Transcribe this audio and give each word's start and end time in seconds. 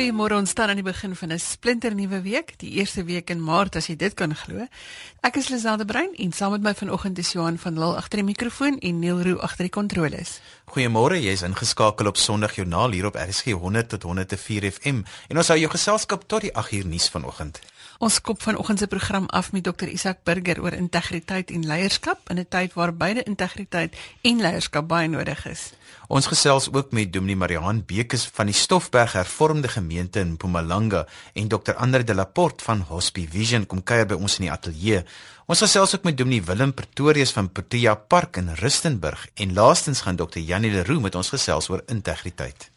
Goeiemôre, 0.00 0.38
ons 0.40 0.48
staan 0.48 0.70
aan 0.72 0.78
die 0.80 0.84
begin 0.86 1.12
van 1.12 1.32
'n 1.32 1.38
splinternuwe 1.38 2.22
week, 2.22 2.54
die 2.56 2.70
eerste 2.80 3.04
week 3.04 3.30
in 3.30 3.42
Maart 3.44 3.76
as 3.76 3.86
jy 3.86 3.96
dit 3.96 4.14
kan 4.14 4.34
glo. 4.34 4.66
Ek 5.20 5.36
is 5.36 5.48
Liselde 5.48 5.84
Brein 5.84 6.08
en 6.16 6.32
saam 6.32 6.50
met 6.50 6.62
my 6.62 6.74
vanoggend 6.74 7.18
is 7.18 7.32
Johan 7.32 7.58
van 7.58 7.78
Lille 7.78 7.96
agter 7.96 8.16
die 8.16 8.24
mikrofoon 8.24 8.78
en 8.78 8.98
Neil 8.98 9.22
Roo 9.22 9.38
agter 9.38 9.64
die 9.64 9.70
kontroles. 9.70 10.40
Goeiemôre, 10.64 11.20
jy's 11.20 11.42
ingeskakel 11.42 12.06
op 12.06 12.16
Sondag 12.16 12.54
Joernaal 12.54 12.90
hier 12.90 13.06
op 13.06 13.14
RSG 13.14 13.52
100 13.52 13.88
tot 13.88 14.02
104 14.02 14.72
FM 14.72 15.02
en 15.28 15.36
ons 15.36 15.48
hou 15.48 15.58
jou 15.58 15.70
geselskap 15.70 16.24
tot 16.26 16.40
die 16.40 16.54
8 16.56 16.72
uur 16.72 16.86
nuus 16.86 17.08
vanoggend. 17.08 17.60
Ons 18.00 18.16
kop 18.24 18.40
vanoggend 18.40 18.78
se 18.80 18.86
program 18.88 19.26
af 19.28 19.50
met 19.52 19.64
Dr 19.64 19.90
Isak 19.92 20.22
Burger 20.24 20.62
oor 20.64 20.72
integriteit 20.72 21.50
en 21.52 21.66
leierskap 21.68 22.30
in 22.32 22.38
'n 22.40 22.46
tyd 22.48 22.72
waar 22.72 22.94
beide 22.96 23.22
integriteit 23.22 23.96
en 24.22 24.40
leierskap 24.40 24.88
baie 24.88 25.08
nodig 25.08 25.46
is. 25.46 25.72
Ons 26.08 26.26
gesels 26.26 26.72
ook 26.72 26.92
met 26.92 27.12
Dominee 27.12 27.36
Marihan 27.36 27.84
Bekes 27.86 28.24
van 28.32 28.46
die 28.46 28.54
Stoffberg 28.54 29.12
Hervormde 29.12 29.68
Gemeente 29.68 30.20
in 30.20 30.32
Mpumalanga 30.32 31.06
en 31.34 31.48
Dr 31.48 31.74
Andre 31.76 32.04
de 32.04 32.14
la 32.14 32.24
Porte 32.24 32.64
van 32.64 32.80
Hospie 32.80 33.28
Vision 33.28 33.66
kom 33.66 33.82
kuier 33.82 34.06
by 34.06 34.14
ons 34.14 34.38
in 34.38 34.44
die 34.44 34.52
ateljee. 34.52 35.04
Ons 35.46 35.60
gesels 35.60 35.94
ook 35.94 36.04
met 36.04 36.16
Dominee 36.16 36.42
Willem 36.42 36.74
Pretorius 36.74 37.32
van 37.32 37.52
Protea 37.52 37.94
Park 37.94 38.36
in 38.36 38.54
Rustenburg 38.54 39.28
en 39.34 39.52
laastens 39.52 40.00
gaan 40.00 40.16
Dr 40.16 40.38
Janie 40.38 40.72
Leroux 40.72 41.02
met 41.02 41.14
ons 41.14 41.28
gesels 41.28 41.68
oor 41.68 41.82
integriteit. 41.86 42.70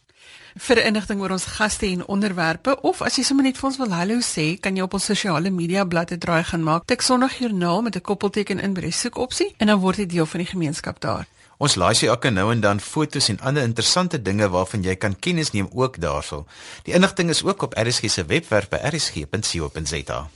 Vir 0.53 0.83
inligting 0.85 1.21
oor 1.21 1.31
ons 1.33 1.45
gaste 1.55 1.87
en 1.87 2.05
onderwerpe 2.05 2.75
of 2.85 3.01
as 3.01 3.15
jy 3.17 3.23
sommer 3.25 3.47
net 3.47 3.57
vir 3.57 3.67
ons 3.71 3.77
wil 3.81 3.93
hallo 3.97 4.19
sê, 4.21 4.53
kan 4.61 4.75
jy 4.77 4.85
op 4.85 4.93
ons 4.93 5.07
sosiale 5.09 5.49
media 5.49 5.85
bladsy 5.85 6.19
draai 6.21 6.43
gaan 6.45 6.61
maak. 6.61 6.85
Tik 6.85 7.01
Sondag 7.01 7.39
Joernaal 7.39 7.81
met 7.81 7.95
'n 7.95 8.01
koppelteken 8.01 8.59
in 8.59 8.73
by 8.73 8.81
die 8.81 8.91
soekopsie 8.91 9.55
en 9.57 9.67
dan 9.67 9.79
word 9.79 9.97
jy 9.97 10.05
deel 10.05 10.25
van 10.25 10.39
die 10.39 10.51
gemeenskap 10.51 10.99
daar. 10.99 11.25
Ons 11.57 11.75
laai 11.75 11.95
sy 11.95 12.05
elke 12.05 12.29
nou 12.29 12.51
en 12.51 12.61
dan 12.61 12.79
foto's 12.79 13.29
en 13.29 13.39
ander 13.39 13.63
interessante 13.63 14.21
dinge 14.21 14.49
waarvan 14.49 14.83
jy 14.83 14.95
kan 14.95 15.19
kennis 15.19 15.51
neem 15.51 15.69
ook 15.71 15.99
daarso. 15.99 16.45
Die 16.83 16.93
inligting 16.93 17.29
is 17.29 17.43
ook 17.43 17.61
op 17.61 17.73
RSG 17.73 18.09
se 18.09 18.25
webwerf 18.25 18.69
by 18.69 18.77
rsg.co.za. 18.77 20.29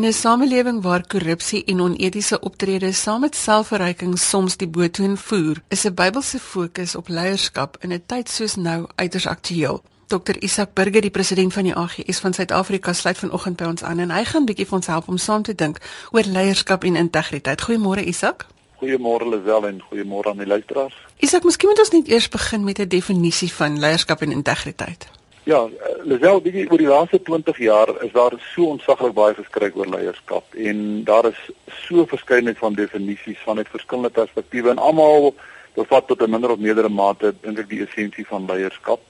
In 0.00 0.06
'n 0.06 0.12
samelewing 0.12 0.82
waar 0.82 1.06
korrupsie 1.06 1.64
en 1.64 1.80
onetiese 1.80 2.40
optrede 2.40 2.92
saam 2.92 3.20
met 3.20 3.36
selfverryking 3.36 4.18
soms 4.18 4.56
die 4.56 4.68
boetoon 4.68 5.16
voer, 5.16 5.62
is 5.68 5.84
'n 5.84 5.94
Bybelse 5.94 6.38
fokus 6.38 6.94
op 6.94 7.08
leierskap 7.08 7.76
in 7.80 7.92
'n 7.92 8.02
tyd 8.06 8.28
soos 8.28 8.54
nou 8.54 8.86
uiters 8.94 9.26
aktueel. 9.26 9.82
Dr 10.06 10.36
Isak 10.38 10.74
Burger, 10.74 11.00
die 11.00 11.10
president 11.10 11.52
van 11.52 11.62
die 11.62 11.74
AGS 11.74 12.18
van 12.18 12.32
Suid-Afrika, 12.32 12.92
sluit 12.92 13.18
vanoggend 13.18 13.56
by 13.56 13.64
ons 13.64 13.82
aan 13.82 13.98
en 13.98 14.10
hy 14.10 14.24
gaan 14.24 14.44
bietjie 14.44 14.66
vir 14.66 14.76
ons 14.76 14.86
help 14.86 15.08
om 15.08 15.18
saam 15.18 15.42
te 15.42 15.54
dink 15.54 15.78
oor 16.10 16.24
leierskap 16.24 16.84
en 16.84 16.96
integriteit. 16.96 17.62
Goeiemôre 17.62 18.04
Isak. 18.04 18.46
Goeiemôre 18.76 19.28
Lisel 19.28 19.66
en 19.66 19.82
goeiemôre 19.90 20.28
aan 20.28 20.36
die 20.36 20.46
luisteraars. 20.46 20.96
Isak, 21.16 21.44
miskien 21.44 21.68
moet 21.68 21.78
ons 21.78 21.90
net 21.90 22.08
eers 22.08 22.28
begin 22.28 22.64
met 22.64 22.78
'n 22.78 22.88
definisie 22.88 23.52
van 23.52 23.78
leierskap 23.78 24.20
en 24.20 24.32
integriteit. 24.32 25.19
Ja, 25.50 25.64
Lisel, 26.06 26.38
bietjie 26.44 26.68
oor 26.70 26.78
die 26.78 26.86
laaste 26.86 27.18
20 27.26 27.56
jaar 27.64 27.90
is 28.04 28.12
daar 28.14 28.36
so 28.52 28.68
ontsaglik 28.70 29.16
baie 29.16 29.34
geskryf 29.34 29.74
oor 29.74 29.88
leierskap 29.90 30.54
en 30.54 30.82
daar 31.08 31.26
is 31.26 31.40
so 31.88 32.04
verskeidenheid 32.12 32.60
van 32.60 32.76
definisies 32.78 33.40
vanuit 33.42 33.72
verskillende 33.72 34.12
perspektiewe 34.14 34.70
en 34.70 34.78
almal 34.78 35.32
bevat 35.74 36.06
tot 36.06 36.22
'n 36.22 36.30
minder 36.30 36.54
of 36.54 36.62
meerdere 36.62 36.88
mate 36.88 37.32
dink 37.40 37.58
ek 37.58 37.68
die 37.72 37.80
essensie 37.86 38.26
van 38.28 38.46
leierskap. 38.46 39.00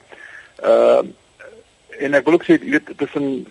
Ehm 0.63 1.11
uh, 1.11 1.99
en 1.99 2.17
ek 2.17 2.25
wil 2.25 2.39
ook 2.39 2.47
sê 2.47 2.57
jy 2.57 2.71
weet 2.73 2.89
tussen 2.97 3.45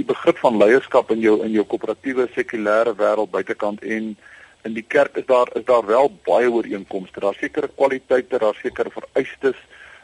die 0.00 0.08
begrip 0.14 0.38
van 0.38 0.56
leierskap 0.56 1.10
in 1.10 1.20
jou 1.20 1.36
in 1.44 1.52
jou 1.52 1.64
koöperatiewe 1.64 2.28
sekulêre 2.32 2.96
wêreld 2.96 3.30
buitekant 3.30 3.84
en 3.84 4.16
in 4.64 4.72
die 4.80 4.88
kerk 4.88 5.20
is 5.20 5.26
daar 5.26 5.52
is 5.60 5.64
daar 5.64 5.86
wel 5.86 6.08
baie 6.24 6.48
ooreenkomste. 6.48 7.20
Daar's 7.20 7.44
sekere 7.44 7.68
kwaliteite, 7.76 8.38
daar's 8.38 8.64
sekere 8.64 8.90
vereistes 8.90 9.60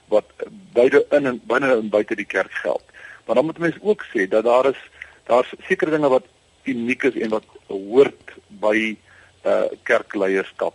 wat 0.09 0.31
beide 0.73 1.05
in 1.11 1.27
en 1.27 1.41
binne 1.45 1.73
en 1.75 1.89
buite 1.89 2.17
die 2.17 2.29
kerk 2.29 2.53
geld. 2.53 2.85
Maar 3.27 3.35
dan 3.35 3.45
moet 3.45 3.59
mense 3.59 3.79
ook 3.83 4.05
sê 4.15 4.29
dat 4.29 4.45
daar 4.45 4.67
is 4.71 4.81
daar's 5.25 5.53
sekere 5.69 5.91
dinge 5.91 6.09
wat 6.09 6.25
uniek 6.65 7.03
is 7.03 7.15
en 7.15 7.29
wat 7.29 7.45
hoort 7.67 8.33
by 8.49 8.97
uh 9.45 9.69
kerkleierskap. 9.83 10.75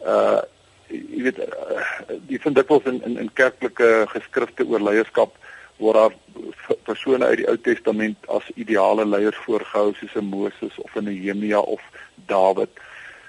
Uh 0.00 0.40
jy 0.92 1.22
weet 1.24 1.38
uh, 1.38 1.84
jy 2.28 2.38
vind 2.38 2.56
dikwels 2.56 2.88
in, 2.90 2.98
in 3.04 3.18
in 3.18 3.30
kerklike 3.32 3.90
geskrifte 4.12 4.66
oor 4.68 4.82
leierskap 4.82 5.36
word 5.80 5.96
daar 5.96 6.16
persone 6.84 7.24
uit 7.24 7.40
die 7.40 7.48
Ou 7.48 7.56
Testament 7.56 8.28
as 8.28 8.50
ideale 8.54 9.06
leiers 9.08 9.38
voorgehou 9.46 9.94
soos 9.94 10.16
'n 10.16 10.28
Moses 10.32 10.78
of 10.78 10.96
'n 10.96 11.04
Nehemia 11.04 11.60
of 11.60 11.80
Dawid. 12.26 12.70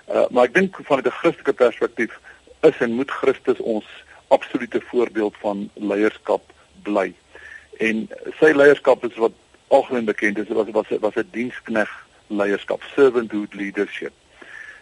Uh 0.08 0.25
maar 0.30 0.46
ek 0.46 0.54
dink 0.54 0.80
vanuit 0.84 1.06
'n 1.06 1.20
Christelike 1.20 1.54
perspektief 1.54 2.20
is 2.62 2.78
en 2.80 2.96
moet 3.00 3.12
Christus 3.12 3.60
ons 3.60 3.86
absolute 4.35 4.81
voorbeeld 4.89 5.35
van 5.41 5.69
leierskap 5.73 6.51
bly. 6.88 7.13
En 7.77 8.07
sy 8.39 8.51
leierskap 8.53 9.05
is 9.05 9.16
wat 9.21 9.38
algemeen 9.67 10.09
bekend 10.09 10.38
is 10.38 10.47
was 10.47 10.69
was 10.71 10.89
was 11.05 11.16
'n 11.16 11.29
dienskneg 11.31 11.91
leierskap, 12.27 12.81
servanthood 12.95 13.53
leadership. 13.53 14.13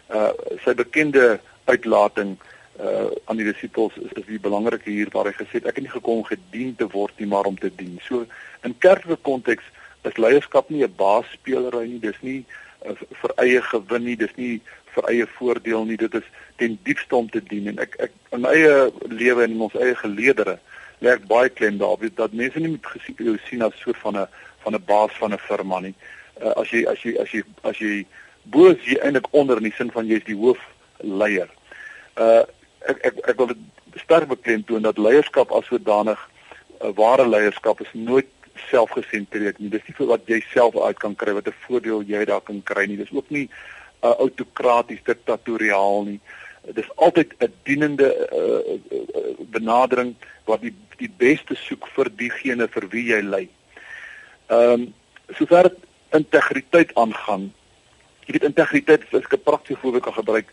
Uh 0.10 0.32
sy 0.64 0.74
bekende 0.74 1.40
uitlating 1.66 2.38
uh 2.80 3.12
aan 3.26 3.40
die 3.40 3.48
disippels 3.52 3.96
is, 3.98 4.12
is 4.20 4.26
die 4.26 4.40
belangrike 4.40 4.90
hier 4.90 5.12
waar 5.12 5.30
hy 5.30 5.36
gesê 5.38 5.60
het 5.60 5.70
ek 5.70 5.80
het 5.80 5.86
nie 5.88 5.98
gekom 5.98 6.24
gedien 6.24 6.76
te 6.76 6.88
word 6.88 7.14
nie 7.20 7.28
maar 7.28 7.46
om 7.46 7.58
te 7.60 7.72
dien. 7.76 8.00
So 8.08 8.26
in 8.64 8.78
kerklike 8.78 9.22
konteks 9.22 9.64
is 10.02 10.18
leierskap 10.18 10.70
nie 10.70 10.84
'n 10.84 10.96
baasspeelery 10.96 11.88
nie, 11.88 12.00
dis 12.00 12.22
nie 12.22 12.46
uh, 12.86 12.96
vir 13.22 13.32
eie 13.38 13.62
gewin 13.62 14.04
nie, 14.04 14.16
dis 14.16 14.36
nie 14.36 14.62
vir 14.96 15.10
eie 15.10 15.28
voordeel 15.38 15.86
nie. 15.86 15.98
Dit 15.98 16.14
is 16.14 16.28
ten 16.56 16.80
diepste 16.84 17.16
om 17.16 17.30
te 17.30 17.44
dien 17.44 17.68
en 17.68 17.80
ek 17.80 17.96
ek 18.00 18.12
in 18.32 18.42
my 18.42 18.54
eie 18.54 18.92
lewe 19.10 19.44
en 19.44 19.52
in 19.52 19.62
ons 19.68 19.76
eie 19.76 19.96
geleedere 19.96 20.60
ek 21.10 21.26
baie 21.26 21.50
klem 21.50 21.78
daarop 21.82 22.04
dat 22.16 22.34
mense 22.34 22.60
nie 22.60 22.76
moet 22.76 22.86
gesien 22.86 23.40
sien 23.48 23.62
as 23.62 23.78
soort 23.82 23.98
van 23.98 24.18
'n 24.18 24.28
van 24.64 24.76
'n 24.76 24.84
baas 24.86 25.14
van 25.18 25.34
'n 25.34 25.38
firma 25.38 25.80
nie. 25.80 25.96
Uh, 26.42 26.54
as 26.62 26.70
jy 26.70 26.86
as 26.86 27.02
jy 27.02 27.18
as 27.18 27.32
jy 27.32 27.44
as 27.64 27.78
jy 27.78 28.06
bo 28.44 28.70
is 28.70 28.86
jy 28.86 28.98
eintlik 29.02 29.28
onder 29.32 29.58
in 29.58 29.64
die 29.64 29.74
sin 29.78 29.92
van 29.92 30.08
jy's 30.08 30.24
die 30.24 30.36
hoofleier. 30.36 31.50
Uh 32.18 32.44
ek 32.86 32.98
ek 33.06 33.16
ek 33.30 33.38
wil 33.38 33.50
sterk 33.96 34.28
beklemtoon 34.28 34.82
dat 34.82 34.98
leierskap 34.98 35.52
as 35.52 35.66
sodanig 35.66 36.20
'n 36.82 36.88
uh, 36.88 36.94
ware 36.96 37.28
leierskap 37.28 37.82
is 37.82 37.94
nooit 37.94 38.28
selfgesentreerd 38.70 39.60
nie. 39.60 39.70
Dis 39.70 39.86
nie 39.88 39.96
vir 39.98 40.08
wat 40.08 40.22
jy 40.26 40.42
self 40.54 40.78
uit 40.78 41.00
kan 41.00 41.16
kry 41.16 41.34
wat 41.34 41.48
'n 41.48 41.62
voordeel 41.68 42.02
jy 42.02 42.26
daar 42.26 42.42
kan 42.42 42.64
kry 42.64 42.86
nie. 42.86 42.98
Dis 42.98 43.14
ook 43.14 43.30
nie 43.30 43.50
uh, 44.02 44.14
autokraties 44.18 45.04
diktatoriaal 45.04 46.04
nie. 46.04 46.20
Dit 46.66 46.84
is 46.84 46.96
altyd 46.96 47.34
'n 47.40 47.54
dienende 47.64 48.10
uh, 48.10 48.74
uh, 48.98 49.36
benadering 49.50 50.16
wat 50.46 50.62
die 50.62 50.76
die 50.98 51.12
beste 51.18 51.56
soek 51.56 51.88
vir 51.96 52.10
diegene 52.16 52.68
vir 52.68 52.88
wie 52.90 53.06
jy 53.14 53.22
lei. 53.22 53.48
Ehm 54.48 54.74
um, 54.74 54.94
sover 55.38 55.72
integriteit 56.12 56.92
aangaan. 56.96 57.54
Jy 58.26 58.34
weet 58.36 58.50
integriteit 58.50 59.02
is 59.10 59.26
'n 59.32 59.44
praktiese 59.44 59.80
voorbeeld 59.82 60.04
kan 60.04 60.14
gebruik. 60.14 60.48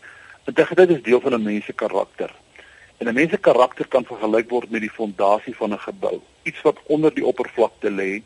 Integriteit 0.45 0.91
is 0.91 1.03
deel 1.03 1.21
van 1.21 1.35
'n 1.35 1.43
mens 1.43 1.65
se 1.65 1.73
karakter. 1.73 2.31
En 2.99 3.09
'n 3.09 3.15
mens 3.15 3.31
se 3.31 3.39
karakter 3.39 3.89
kan 3.89 4.05
vergelyk 4.05 4.51
word 4.51 4.71
met 4.71 4.81
die 4.81 4.97
fondasie 5.01 5.57
van 5.57 5.73
'n 5.73 5.79
gebou. 5.79 6.21
Iets 6.43 6.63
wat 6.63 6.79
onder 6.87 7.15
die 7.15 7.27
oppervlakte 7.27 7.91
lê 7.91 8.23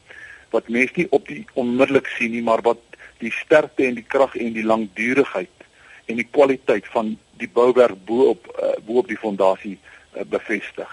wat 0.50 0.68
mense 0.68 0.92
nie 0.96 1.06
op 1.10 1.26
die 1.28 1.46
onmiddellik 1.52 2.06
sien 2.06 2.30
nie, 2.30 2.42
maar 2.42 2.62
wat 2.62 2.78
die 3.22 3.32
sterkte 3.32 3.86
en 3.86 3.98
die 3.98 4.06
krag 4.14 4.34
en 4.36 4.54
die 4.56 4.66
langdurigheid 4.66 5.66
en 6.10 6.18
die 6.18 6.28
kwaliteit 6.28 6.86
van 6.92 7.14
die 7.40 7.48
bouwerk 7.48 7.98
bo 8.06 8.32
op 8.34 8.48
uh, 8.58 8.74
bo 8.86 9.02
op 9.02 9.10
die 9.10 9.18
fondasie 9.18 9.76
uh, 9.78 10.26
bevestig. 10.28 10.90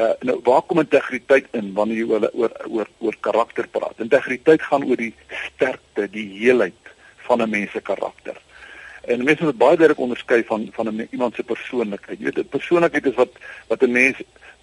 Uh, 0.00 0.12
nou 0.24 0.38
waar 0.46 0.62
kom 0.62 0.80
integriteit 0.80 1.48
in 1.56 1.72
wanneer 1.76 2.02
jy 2.02 2.08
oor 2.08 2.28
oor 2.32 2.54
oor, 2.68 2.92
oor 3.04 3.16
karakter 3.26 3.68
praat? 3.68 4.00
Integriteit 4.00 4.62
gaan 4.62 4.86
oor 4.88 5.00
die 5.00 5.12
sterkte, 5.28 6.08
die 6.08 6.28
heelheid 6.38 6.94
van 7.28 7.42
'n 7.42 7.50
mens 7.50 7.72
se 7.72 7.80
karakter. 7.80 8.36
En 9.08 9.24
mense 9.24 9.44
moet 9.44 9.58
baie 9.58 9.76
duidelik 9.76 10.04
onderskei 10.06 10.42
van 10.44 10.68
van 10.72 10.88
'n 10.88 11.08
iemand 11.10 11.34
se 11.34 11.42
persoonlikheid. 11.42 12.18
Jy 12.18 12.24
weet, 12.24 12.38
'n 12.38 12.48
persoonlikheid 12.48 13.06
is 13.06 13.14
wat 13.14 13.32
wat 13.68 13.82
'n 13.82 13.92
mens 13.92 14.16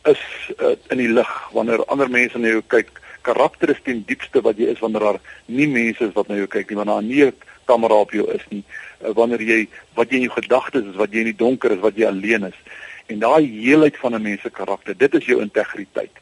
is 0.05 0.23
uh, 0.59 0.75
in 0.89 0.97
die 0.97 1.09
lig 1.09 1.49
wanneer 1.51 1.85
ander 1.85 2.09
mense 2.09 2.37
na 2.37 2.47
jou 2.47 2.63
kyk 2.67 2.89
karakter 3.27 3.69
is 3.73 3.81
ten 3.83 4.03
diepste 4.07 4.41
wat 4.45 4.57
jy 4.57 4.71
is 4.73 4.81
wanneer 4.83 5.05
daar 5.07 5.19
nie 5.45 5.67
mense 5.67 6.03
is 6.07 6.15
wat 6.15 6.29
na 6.29 6.39
jou 6.39 6.47
kyk 6.47 6.69
nie, 6.69 6.79
wanneer 6.79 6.95
daar 6.95 7.09
nie 7.09 7.23
'n 7.25 7.33
kamera 7.67 7.99
op 8.05 8.11
jou 8.11 8.25
is 8.33 8.45
nie, 8.49 8.63
uh, 9.03 9.13
wanneer 9.19 9.41
jy 9.41 9.67
wat 9.95 10.09
jy 10.09 10.21
in 10.21 10.27
jou 10.27 10.35
gedagtes 10.41 10.85
is, 10.85 10.95
wat 10.95 11.11
jy 11.11 11.25
in 11.25 11.31
die 11.33 11.41
donker 11.43 11.71
is, 11.71 11.83
wat 11.83 11.95
jy 11.95 12.07
alleen 12.07 12.47
is. 12.47 12.59
En 13.07 13.19
daai 13.19 13.43
heelheid 13.45 13.97
van 13.97 14.15
'n 14.15 14.21
mens 14.21 14.41
se 14.41 14.49
karakter, 14.49 14.97
dit 14.97 15.13
is 15.13 15.25
jou 15.25 15.41
integriteit. 15.41 16.15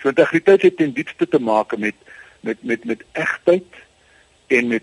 So 0.00 0.08
integriteit 0.08 0.62
het 0.62 0.76
ten 0.76 0.92
diepste 0.92 1.28
te 1.28 1.38
maak 1.38 1.76
met 1.76 1.94
met 2.40 2.58
met 2.62 2.84
met 2.84 3.04
egtheid 3.12 3.70
en 4.46 4.68
met 4.68 4.82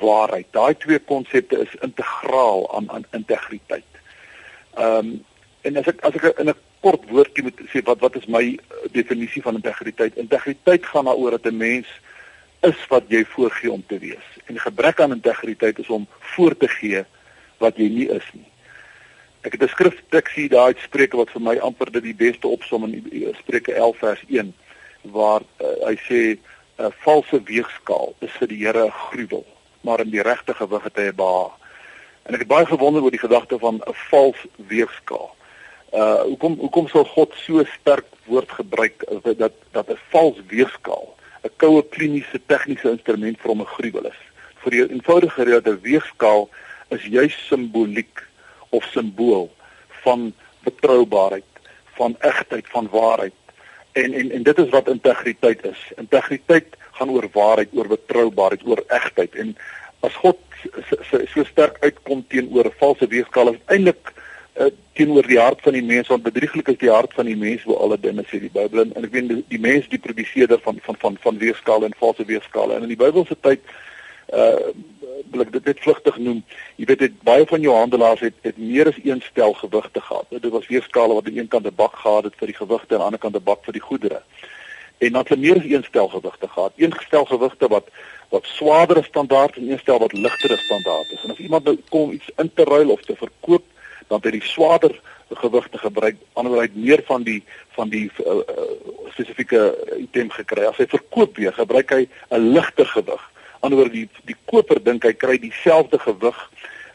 waarheid. 0.00 0.46
Daai 0.50 0.74
twee 0.76 0.98
konsepte 0.98 1.60
is 1.60 1.74
integraal 1.80 2.76
aan 2.76 2.90
aan 2.90 3.06
integriteit. 3.10 3.90
Ehm 4.74 4.96
um, 4.96 5.24
en 5.62 5.76
as 5.76 5.86
ek 5.86 6.00
as 6.04 6.14
ek 6.14 6.38
in 6.38 6.48
'n 6.48 6.54
kort 6.84 7.04
woordjie 7.08 7.46
moet 7.46 7.60
sê 7.72 7.82
wat 7.88 8.02
wat 8.04 8.16
is 8.20 8.26
my 8.28 8.44
eh, 8.52 8.86
definisie 8.92 9.42
van 9.42 9.56
integriteit? 9.60 10.16
Integriteit 10.20 10.86
gaan 10.92 11.08
daaroor 11.08 11.38
dat 11.38 11.52
'n 11.52 11.56
mens 11.56 11.88
is 12.62 12.80
wat 12.88 13.04
jy 13.08 13.24
voorgee 13.24 13.72
om 13.72 13.84
te 13.86 13.98
wees. 13.98 14.26
En 14.46 14.58
gebrek 14.58 15.00
aan 15.00 15.16
integriteit 15.16 15.78
is 15.78 15.88
om 15.88 16.06
voor 16.34 16.56
te 16.56 16.68
gee 16.68 17.04
wat 17.58 17.76
jy 17.76 17.88
nie 17.88 18.08
is 18.08 18.26
nie. 18.32 18.48
Ek 19.44 19.52
het 19.52 19.62
'n 19.62 19.68
skrifteksie 19.68 20.48
daai 20.48 20.74
Spreuke 20.78 21.16
wat 21.16 21.30
vir 21.30 21.40
my 21.40 21.56
amper 21.58 21.90
dit 21.92 22.02
die 22.02 22.20
beste 22.26 22.48
opsom 22.48 22.84
in 22.84 23.34
Spreuke 23.38 23.74
11 23.74 23.98
vers 23.98 24.22
1 24.28 24.54
waar 25.02 25.42
uh, 25.60 25.86
hy 25.88 25.96
sê 26.08 26.38
'n 26.78 26.92
valse 27.04 27.42
weegskaal 27.44 28.14
is 28.20 28.32
vir 28.40 28.48
die 28.48 28.64
Here 28.64 28.86
'n 28.86 28.90
gruwel, 28.90 29.46
maar 29.80 30.00
in 30.00 30.10
die 30.10 30.22
regte 30.22 30.54
gewig 30.54 30.82
het 30.82 30.96
hy 30.96 31.08
'n 31.08 31.16
behaag. 31.16 31.52
En 32.24 32.34
ek 32.34 32.40
het 32.40 32.48
baie 32.48 32.66
gewonder 32.66 33.02
oor 33.02 33.10
die 33.10 33.26
gedagte 33.26 33.58
van 33.58 33.74
'n 33.74 33.94
vals 34.10 34.40
weegskaal. 34.56 35.36
Uh 35.94 36.22
hoekom 36.26 36.56
hoekom 36.58 36.88
sou 36.90 37.04
God 37.06 37.34
so 37.38 37.62
sterk 37.70 38.06
woord 38.26 38.50
gebruik 38.50 39.04
dat 39.38 39.52
dat 39.70 39.88
'n 39.88 40.00
vals 40.10 40.38
weegskaal 40.50 41.14
'n 41.44 41.52
koue 41.56 41.82
kliniese 41.94 42.40
tegniese 42.46 42.90
instrument 42.90 43.38
vir 43.40 43.50
hom 43.50 43.60
'n 43.60 43.74
gruwel 43.76 44.06
is. 44.10 44.20
Vir 44.62 44.70
die 44.70 44.82
eenvoudige 44.90 45.44
rede 45.44 45.62
dat 45.62 45.78
'n 45.78 45.86
weegskaal 45.86 46.48
is 46.88 47.04
juis 47.04 47.36
simboliek 47.46 48.22
of 48.70 48.84
simbool 48.84 49.52
van 50.02 50.32
betroubaarheid, 50.64 51.50
van 51.96 52.16
egtheid, 52.20 52.66
van 52.68 52.88
waarheid. 52.90 53.38
En 53.92 54.12
en 54.12 54.30
en 54.30 54.42
dit 54.42 54.58
is 54.58 54.68
wat 54.68 54.88
integriteit 54.88 55.64
is. 55.64 55.80
Integriteit 55.96 56.76
gaan 56.92 57.10
oor 57.10 57.28
waarheid, 57.32 57.68
oor 57.72 57.88
betroubaarheid, 57.88 58.66
oor 58.66 58.82
egtheid. 58.88 59.34
En 59.34 59.56
as 60.00 60.14
God 60.14 60.38
so, 60.88 60.96
so, 61.10 61.20
so 61.26 61.44
sterk 61.44 61.76
uitkom 61.80 62.24
teenoor 62.28 62.66
'n 62.66 62.78
valse 62.78 63.06
weegskaal, 63.06 63.52
is 63.52 63.60
eintlik 63.66 64.12
uh, 64.54 64.70
teenoor 64.92 65.26
die 65.26 65.38
hart 65.38 65.62
van 65.62 65.72
die 65.72 65.84
mens 65.84 66.08
want 66.08 66.22
bedrieglik 66.22 66.68
is 66.68 66.78
die 66.78 66.90
hart 66.90 67.14
van 67.14 67.26
die 67.26 67.36
mens 67.36 67.62
bo 67.62 67.76
alle 67.76 67.98
dinge 68.00 68.24
sê 68.30 68.40
die 68.40 68.52
Bybel 68.52 68.84
en, 68.84 68.94
en 68.94 69.04
ek 69.04 69.12
weet 69.12 69.28
die, 69.28 69.44
die 69.48 69.60
mens 69.60 69.88
die 69.88 70.02
produseerder 70.02 70.60
van 70.66 70.78
van 70.82 70.98
van 70.98 71.16
van 71.20 71.38
weegskale 71.38 71.90
en 71.90 71.98
valse 71.98 72.24
weegskale 72.24 72.74
en 72.74 72.86
in 72.86 72.94
die 72.94 73.00
Bybelse 73.00 73.36
tyd 73.40 73.74
uh 74.32 74.74
wil 75.34 75.44
ek 75.44 75.52
dit 75.54 75.66
net 75.66 75.80
vlugtig 75.82 76.16
noem. 76.22 76.40
Jy 76.78 76.86
weet 76.90 77.00
dit 77.02 77.14
baie 77.26 77.46
van 77.50 77.62
jou 77.64 77.74
handelaars 77.74 78.22
het 78.22 78.36
het 78.46 78.58
meer 78.58 78.90
as 78.90 78.98
een 79.02 79.22
stel 79.24 79.54
gewigte 79.58 80.00
gehad. 80.00 80.26
Dit 80.30 80.52
was 80.52 80.68
weegskale 80.70 81.16
wat 81.16 81.26
aan 81.26 81.38
een 81.38 81.48
kant 81.48 81.66
'n 81.66 81.74
bak 81.74 81.96
gehad 81.96 82.24
het 82.24 82.36
vir 82.38 82.52
die 82.52 82.56
gewigte 82.56 82.94
en 82.94 83.00
aan 83.00 83.00
die 83.00 83.06
ander 83.06 83.24
kant 83.24 83.36
'n 83.36 83.44
bak 83.44 83.64
vir 83.64 83.72
die 83.72 83.86
goedere. 83.88 84.22
En 84.98 85.12
dan 85.12 85.24
het 85.28 85.38
meer 85.38 85.56
as 85.56 85.64
een 85.64 85.84
stel 85.84 86.08
gewigte 86.08 86.48
gehad. 86.48 86.72
Een 86.76 86.94
gestel 86.94 87.24
gewigte 87.24 87.68
wat 87.68 87.88
wat 88.28 88.44
swaardere 88.44 89.02
standaard 89.02 89.56
en 89.56 89.70
een 89.70 89.78
stel 89.78 89.98
wat 89.98 90.12
ligtere 90.12 90.56
standaard 90.56 91.10
is. 91.10 91.22
En 91.24 91.30
as 91.30 91.38
iemand 91.38 91.64
nou 91.64 91.78
kom 91.88 92.10
iets 92.10 92.30
in 92.36 92.50
te 92.54 92.64
ruil 92.64 92.90
of 92.90 93.00
te 93.00 93.16
verkoop, 93.16 93.64
dan 94.08 94.20
het 94.20 94.24
hy 94.24 94.38
die 94.38 94.48
swaarder 94.48 95.00
gewigte 95.34 95.78
gebruik, 95.78 96.16
andersheid 96.38 96.74
meer 96.76 97.02
van 97.06 97.22
die 97.22 97.42
van 97.74 97.88
die 97.88 98.10
uh, 98.22 98.38
spesifieke 99.10 99.74
item 99.98 100.30
gekry. 100.30 100.62
As 100.68 100.76
hy 100.76 100.86
verkoop 100.86 101.36
weer, 101.36 101.52
gebruik 101.52 101.90
hy 101.90 102.06
'n 102.30 102.52
ligter 102.54 102.86
gewig 102.86 103.32
anderwoorde 103.64 103.94
die 103.94 104.08
die 104.28 104.36
koper 104.50 104.80
dink 104.82 105.06
hy 105.08 105.12
kry 105.16 105.38
dieselfde 105.40 105.98
gewig 106.04 106.40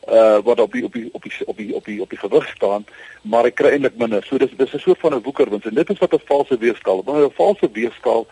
uh 0.10 0.40
wat 0.46 0.62
op 0.64 0.74
die 0.74 0.84
op 0.86 0.94
die 0.94 1.10
op 1.14 1.24
die 1.26 1.34
op 1.46 1.58
die 1.58 1.74
op 1.76 1.86
die 1.86 1.98
die 2.14 2.22
gewig 2.22 2.48
staan 2.56 2.86
maar 3.22 3.46
hy 3.46 3.52
kry 3.52 3.74
eintlik 3.76 3.98
minder. 4.02 4.24
So 4.26 4.38
dis 4.38 4.54
dis 4.58 4.74
'n 4.74 4.86
soort 4.86 5.00
van 5.00 5.16
'n 5.16 5.26
woekerwins 5.26 5.66
en 5.66 5.76
dit 5.76 5.90
is 5.90 6.00
wat 6.00 6.14
'n 6.14 6.30
valse 6.32 6.58
weegskaal. 6.58 7.04
Maar 7.06 7.26
'n 7.26 7.40
valse 7.42 7.70
weegskaal 7.74 8.28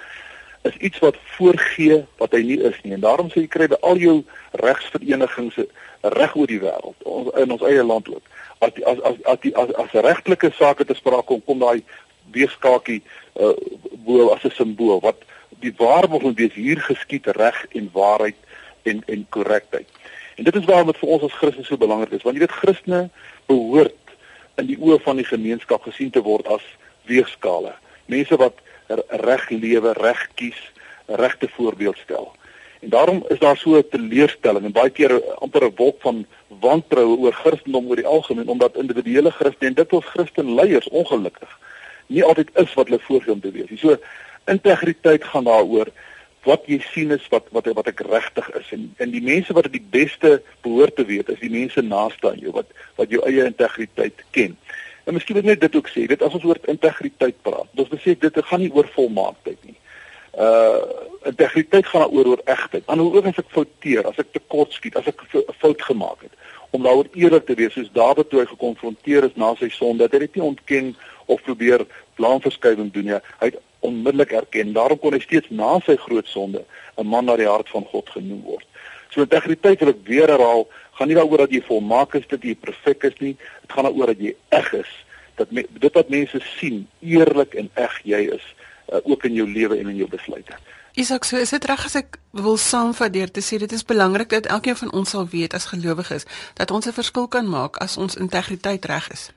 is 0.64 0.78
iets 0.78 1.00
wat 1.00 1.18
voorgee 1.38 2.06
wat 2.18 2.32
hy 2.32 2.42
nie 2.42 2.62
is 2.62 2.78
nie. 2.84 2.94
En 2.94 3.00
daarom 3.00 3.30
sê 3.30 3.42
jy 3.42 3.48
kry 3.48 3.68
by 3.68 3.78
al 3.82 3.98
jou 3.98 4.24
regsverenigings 4.52 5.56
reg 6.02 6.36
oor 6.36 6.48
die 6.48 6.60
wêreld, 6.60 6.98
in 7.38 7.52
ons 7.52 7.62
eie 7.62 7.84
land 7.84 8.10
ook. 8.10 8.26
As 8.60 8.72
as 8.86 9.00
as 9.00 9.18
as 9.26 9.40
die 9.42 9.54
as, 9.56 9.74
as 9.74 9.92
regtelike 9.92 10.52
sake 10.58 10.86
te 10.86 10.96
sprake 10.98 11.26
kom, 11.26 11.42
kom 11.46 11.60
daai 11.60 11.84
weegskaakie 12.34 13.02
uh 13.36 13.54
bo 14.06 14.30
as 14.34 14.44
'n 14.44 14.56
simbool 14.56 15.00
wat 15.02 15.22
die 15.60 15.74
waarborg 15.78 16.24
moet 16.24 16.38
wees 16.38 16.54
hier 16.54 16.82
geskied 16.82 17.28
reg 17.38 17.66
en 17.72 17.90
waarheid 17.94 18.40
en 18.84 19.04
en 19.06 19.26
korrektheid. 19.30 19.88
En 20.38 20.44
dit 20.44 20.56
is 20.56 20.66
waarom 20.66 20.92
dit 20.92 20.98
vir 20.98 21.10
ons 21.10 21.24
as 21.24 21.38
Christene 21.40 21.66
so 21.66 21.78
belangrik 21.78 22.12
is, 22.14 22.24
want 22.24 22.36
jy 22.36 22.46
weet 22.46 22.60
Christene 22.62 23.10
behoort 23.50 24.14
in 24.62 24.68
die 24.70 24.78
oë 24.78 25.00
van 25.06 25.18
die 25.18 25.26
gemeenskap 25.26 25.86
gesien 25.86 26.12
te 26.14 26.22
word 26.22 26.48
as 26.48 26.66
weegskale. 27.10 27.74
Mense 28.06 28.38
wat 28.38 28.62
reg 29.28 29.50
lewe, 29.50 29.94
reg 29.98 30.28
kies, 30.36 30.60
regte 31.08 31.50
voorbeeld 31.56 31.98
stel. 32.04 32.32
En 32.80 32.90
daarom 32.90 33.24
is 33.30 33.40
daar 33.40 33.58
so 33.58 33.78
'n 33.78 33.90
teleurstelling 33.90 34.66
en 34.66 34.72
baie 34.72 34.90
keer 34.90 35.22
amper 35.40 35.64
'n 35.66 35.76
wolk 35.76 36.02
van 36.02 36.26
wantroue 36.48 37.18
oor 37.18 37.34
Christendom 37.34 37.88
oor 37.88 37.96
die 37.96 38.06
algemeen 38.06 38.48
omdat 38.48 38.78
individuele 38.78 39.32
Christene 39.32 39.74
dit 39.74 39.94
ons 39.94 40.06
Christen 40.06 40.54
leiers 40.54 40.90
ongelukkig 40.90 41.58
nie 42.08 42.24
altyd 42.24 42.52
is 42.62 42.74
wat 42.74 42.90
hulle 42.90 43.04
voorgee 43.04 43.40
te 43.40 43.52
wees. 43.52 43.80
So 43.82 43.98
integriteit 44.48 45.26
gaan 45.28 45.48
daaroor 45.48 45.92
wat 46.48 46.68
jy 46.72 46.78
sien 46.94 47.12
is 47.12 47.26
wat 47.34 47.50
wat 47.56 47.68
wat 47.76 47.90
ek 47.92 48.06
regtig 48.08 48.48
is 48.60 48.70
en 48.76 48.86
en 49.04 49.12
die 49.12 49.24
mense 49.24 49.54
wat 49.56 49.68
die 49.72 49.84
beste 49.84 50.38
behoort 50.64 50.96
te 50.96 51.06
weet 51.08 51.32
is 51.34 51.42
die 51.44 51.52
mense 51.52 51.84
naaste 51.84 52.32
aan 52.32 52.44
jou 52.44 52.54
wat 52.56 52.72
wat 53.00 53.12
jou 53.12 53.24
eie 53.28 53.44
integriteit 53.50 54.24
ken. 54.32 54.56
En 55.08 55.16
miskien 55.16 55.36
wil 55.36 55.44
ek 55.44 55.52
net 55.54 55.64
dit 55.64 55.76
ook 55.80 55.90
sê, 55.92 56.06
dit 56.08 56.24
as 56.24 56.34
ons 56.36 56.44
oor 56.48 56.60
integriteit 56.68 57.36
praat. 57.44 57.68
Ons 57.80 57.92
besê 57.92 58.16
dit 58.20 58.40
gaan 58.50 58.60
nie 58.60 58.72
oor 58.76 58.88
volmaaktheid 58.96 59.60
nie. 59.64 59.76
Uh 60.38 61.06
integriteit 61.28 61.88
gaan 61.88 62.02
daaroor 62.02 62.28
oor 62.28 62.42
egtheid. 62.46 62.84
Aan 62.86 63.00
hoe 63.00 63.16
ook 63.16 63.26
as 63.26 63.40
ek 63.42 63.50
fouteer, 63.52 64.06
as 64.08 64.20
ek 64.22 64.30
tekort 64.32 64.72
skiet, 64.72 64.96
as 64.96 65.08
ek 65.10 65.22
'n 65.34 65.54
fout 65.60 65.82
gemaak 65.82 66.22
het, 66.22 66.32
om 66.70 66.84
daaroor 66.84 67.08
eerlik 67.14 67.46
te 67.46 67.56
wees 67.56 67.74
soos 67.74 67.92
Dawid 67.92 68.30
toe 68.30 68.40
hy 68.40 68.46
gekonfronteer 68.46 69.24
is 69.24 69.36
na 69.36 69.56
sy 69.56 69.70
sonde, 69.70 70.04
dat 70.04 70.12
hy 70.12 70.20
dit 70.20 70.36
nie 70.36 70.44
ontken 70.44 70.96
of 71.26 71.42
probeer 71.44 71.86
plaanverskywing 72.16 72.92
doen 72.94 73.04
nie. 73.04 73.20
Hy 73.40 73.50
het 73.52 73.60
onmiddellik 73.80 74.32
erken. 74.32 74.74
Daarom 74.74 75.00
kon 75.00 75.14
hy 75.14 75.20
steeds 75.20 75.50
na 75.50 75.80
sy 75.86 75.96
groot 75.96 76.28
sonde 76.28 76.64
'n 76.98 77.08
man 77.08 77.26
na 77.26 77.36
die 77.36 77.48
hart 77.48 77.70
van 77.70 77.86
God 77.86 78.10
genoem 78.10 78.42
word. 78.44 78.66
So 79.10 79.22
integriteit 79.22 79.80
wil 79.80 79.90
ek 79.90 80.06
weer 80.06 80.28
herhaal, 80.28 80.68
gaan 80.92 81.08
nie 81.08 81.16
daaroor 81.16 81.38
dat 81.38 81.52
jy 81.52 81.62
volmaak 81.62 82.16
is, 82.16 82.28
dat 82.28 82.44
jy 82.44 82.56
perfek 82.56 83.04
is 83.04 83.20
nie. 83.20 83.36
Dit 83.62 83.72
gaan 83.72 83.84
daaroor 83.84 84.08
dat 84.08 84.20
jy 84.20 84.36
eg 84.50 84.74
is. 84.74 84.92
Dat 85.36 85.52
me, 85.52 85.66
dit 85.70 85.94
wat 85.94 86.10
mense 86.10 86.40
sien, 86.58 86.88
eerlik 87.02 87.54
en 87.54 87.70
eg 87.76 88.02
jy 88.04 88.22
is, 88.34 88.46
uh, 88.94 89.00
ook 89.04 89.24
in 89.24 89.34
jou 89.34 89.48
lewe 89.52 89.78
en 89.78 89.90
in 89.90 89.96
jou 89.96 90.10
besluite. 90.10 90.58
Isak, 90.98 91.24
so 91.24 91.38
is 91.38 91.50
dit 91.54 91.66
reg 91.66 91.86
as 91.86 91.96
ek 91.96 92.16
wil 92.34 92.58
saamvat 92.58 93.14
deur 93.14 93.30
te 93.32 93.42
sê 93.46 93.60
dit 93.62 93.72
is 93.72 93.86
belangrik 93.86 94.30
dat 94.30 94.48
elkeen 94.50 94.76
van 94.76 94.92
ons 94.92 95.10
sal 95.10 95.28
weet 95.30 95.54
as 95.54 95.70
gelowiges 95.70 96.26
dat 96.58 96.72
ons 96.72 96.88
'n 96.88 96.98
verskil 97.00 97.28
kan 97.28 97.50
maak 97.50 97.78
as 97.78 97.98
ons 97.98 98.16
integriteit 98.16 98.86
reg 98.86 99.10
is. 99.12 99.30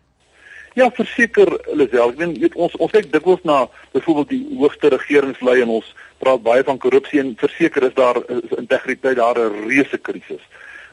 Ja, 0.75 0.91
verseker 0.91 1.51
Lisel, 1.75 2.11
ek 2.11 2.17
weet 2.17 2.39
weet 2.39 2.55
ons 2.55 2.77
ons 2.77 2.93
kyk 2.93 3.13
dikwels 3.13 3.43
na 3.43 3.69
byvoorbeeld 3.93 4.29
die 4.29 4.47
hoogste 4.59 4.89
regeringslei 4.89 5.61
en 5.61 5.69
ons 5.69 5.95
praat 6.19 6.43
baie 6.43 6.65
van 6.65 6.79
korrupsie 6.79 7.21
en 7.21 7.35
verseker 7.37 7.83
is 7.83 7.95
daar 7.95 8.17
is 8.17 8.57
integriteit 8.57 9.17
daar 9.17 9.39
'n 9.39 9.67
reuse 9.69 9.99
krisis. 9.99 10.43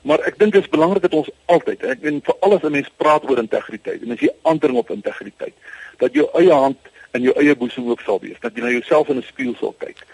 Maar 0.01 0.19
ek 0.19 0.39
dink 0.39 0.53
dit 0.53 0.63
is 0.63 0.69
belangrik 0.69 1.01
dat 1.01 1.13
ons 1.13 1.29
altyd, 1.45 1.83
ek 1.83 2.01
weet 2.01 2.25
vir 2.25 2.35
alles 2.39 2.63
'n 2.63 2.71
mens 2.71 2.89
praat 2.97 3.23
oor 3.29 3.37
integriteit 3.37 4.01
en 4.01 4.11
as 4.11 4.19
jy 4.19 4.29
aandring 4.43 4.77
op 4.77 4.89
integriteit, 4.89 5.53
dat 5.97 6.13
jou 6.13 6.27
eie 6.33 6.53
hand 6.53 6.77
in 7.11 7.21
jou 7.21 7.33
eie 7.39 7.55
boesem 7.55 7.89
ook 7.89 8.01
sal 8.01 8.19
wees, 8.19 8.39
dat 8.39 8.55
jy 8.55 8.61
na 8.61 8.69
jouself 8.69 9.09
in 9.09 9.17
'n 9.17 9.23
spieël 9.23 9.55
sal 9.59 9.75
kyk. 9.77 10.05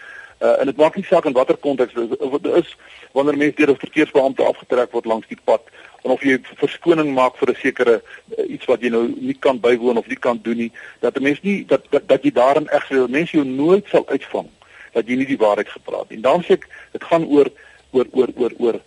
Uh, 0.43 0.59
en 0.59 0.65
dit 0.65 0.75
maak 0.75 0.95
nie 0.95 1.05
saak 1.05 1.25
in 1.25 1.33
watter 1.33 1.57
konteks 1.57 1.93
dit 1.93 2.19
is, 2.19 2.51
is 2.59 2.75
wanneer 3.11 3.37
mense 3.37 3.55
deur 3.55 3.71
'n 3.71 3.79
verkeersbeampte 3.79 4.43
afgetrek 4.43 4.91
word 4.91 5.05
langs 5.05 5.27
die 5.27 5.37
pad 5.43 5.61
en 6.03 6.11
of 6.11 6.23
jy 6.23 6.39
verskoning 6.59 7.13
maak 7.13 7.37
vir 7.37 7.49
'n 7.49 7.61
sekere 7.61 8.01
uh, 8.01 8.49
iets 8.51 8.65
wat 8.65 8.81
jy 8.81 8.89
nou 8.89 9.07
nie 9.15 9.37
kan 9.39 9.59
bywoon 9.59 9.97
of 9.97 10.07
nie 10.07 10.19
kan 10.19 10.39
doen 10.43 10.57
nie 10.57 10.71
dat 10.99 11.15
'n 11.15 11.23
mens 11.23 11.39
nie 11.41 11.65
dat 11.65 11.85
dat, 11.89 12.07
dat 12.07 12.23
jy 12.23 12.31
daarin 12.31 12.67
reg 12.67 12.85
sou 12.87 13.07
mense 13.07 13.37
jou 13.37 13.45
nooit 13.45 13.87
sal 13.87 14.03
uitvang 14.07 14.49
dat 14.93 15.07
jy 15.07 15.15
nie 15.15 15.29
die 15.31 15.37
waarheid 15.37 15.69
gepraat 15.69 16.09
nie. 16.09 16.17
En 16.17 16.27
dan 16.27 16.43
sê 16.43 16.59
ek 16.59 16.67
dit 16.91 17.03
gaan 17.03 17.25
oor 17.25 17.47
oor 17.91 18.07
oor 18.11 18.29
oor 18.35 18.53
oor 18.57 18.79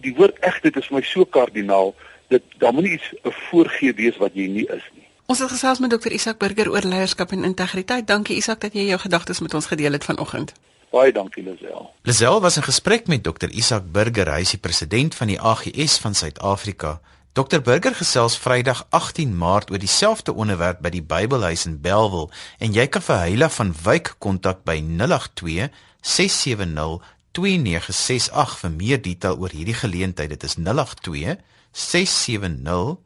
die 0.00 0.14
woord 0.14 0.38
egtheid 0.46 0.76
is 0.76 0.86
vir 0.86 1.00
my 1.00 1.02
so 1.02 1.24
kardinaal 1.24 1.94
dat 2.30 2.42
daar 2.58 2.72
moenie 2.72 2.92
iets 2.92 3.10
'n 3.24 3.34
voorgee 3.50 3.92
wees 3.94 4.16
wat 4.16 4.34
jy 4.34 4.46
nie 4.46 4.66
is 4.66 4.86
nie. 4.94 4.99
Ons 5.30 5.38
het 5.38 5.52
gesels 5.52 5.78
met 5.78 5.92
dokter 5.92 6.10
Isak 6.10 6.40
Burger 6.42 6.72
oor 6.72 6.82
leierskap 6.82 7.30
en 7.30 7.44
integriteit. 7.46 8.06
Dankie 8.06 8.34
Isak 8.36 8.64
dat 8.64 8.74
jy 8.74 8.88
jou 8.88 8.96
gedagtes 8.98 9.38
met 9.38 9.52
ons 9.54 9.66
gedeel 9.70 9.94
het 9.94 10.04
vanoggend. 10.04 10.52
Baie 10.90 11.12
dankie 11.14 11.44
Lisel. 11.46 11.84
Lisel 12.02 12.40
was 12.42 12.56
in 12.58 12.64
gesprek 12.66 13.06
met 13.06 13.22
Dr 13.22 13.46
Isak 13.54 13.84
Burger, 13.92 14.26
hy 14.26 14.40
is 14.42 14.56
die 14.56 14.58
president 14.58 15.14
van 15.14 15.30
die 15.30 15.38
AGS 15.38 16.00
van 16.02 16.18
Suid-Afrika. 16.18 16.96
Dr 17.38 17.62
Burger 17.62 17.94
gesels 17.94 18.34
Vrydag 18.42 18.80
18 18.90 19.36
Maart 19.38 19.70
oor 19.70 19.78
dieselfde 19.78 20.34
onderwerp 20.34 20.80
by 20.82 20.90
die 20.96 21.02
Bybelhuis 21.12 21.62
in 21.70 21.78
Belwel 21.84 22.26
en 22.58 22.74
jy 22.74 22.88
kan 22.90 23.04
vir 23.06 23.22
Heila 23.22 23.50
van 23.54 23.70
Wyk 23.84 24.16
kontak 24.18 24.64
by 24.66 24.80
082 24.82 25.68
670 26.00 27.06
2968 27.38 28.58
vir 28.64 28.74
meer 28.82 28.98
detail 29.06 29.38
oor 29.38 29.54
hierdie 29.54 29.78
geleentheid. 29.78 30.34
Dit 30.34 30.48
is 30.50 30.58
082 30.58 31.38
670 31.70 32.98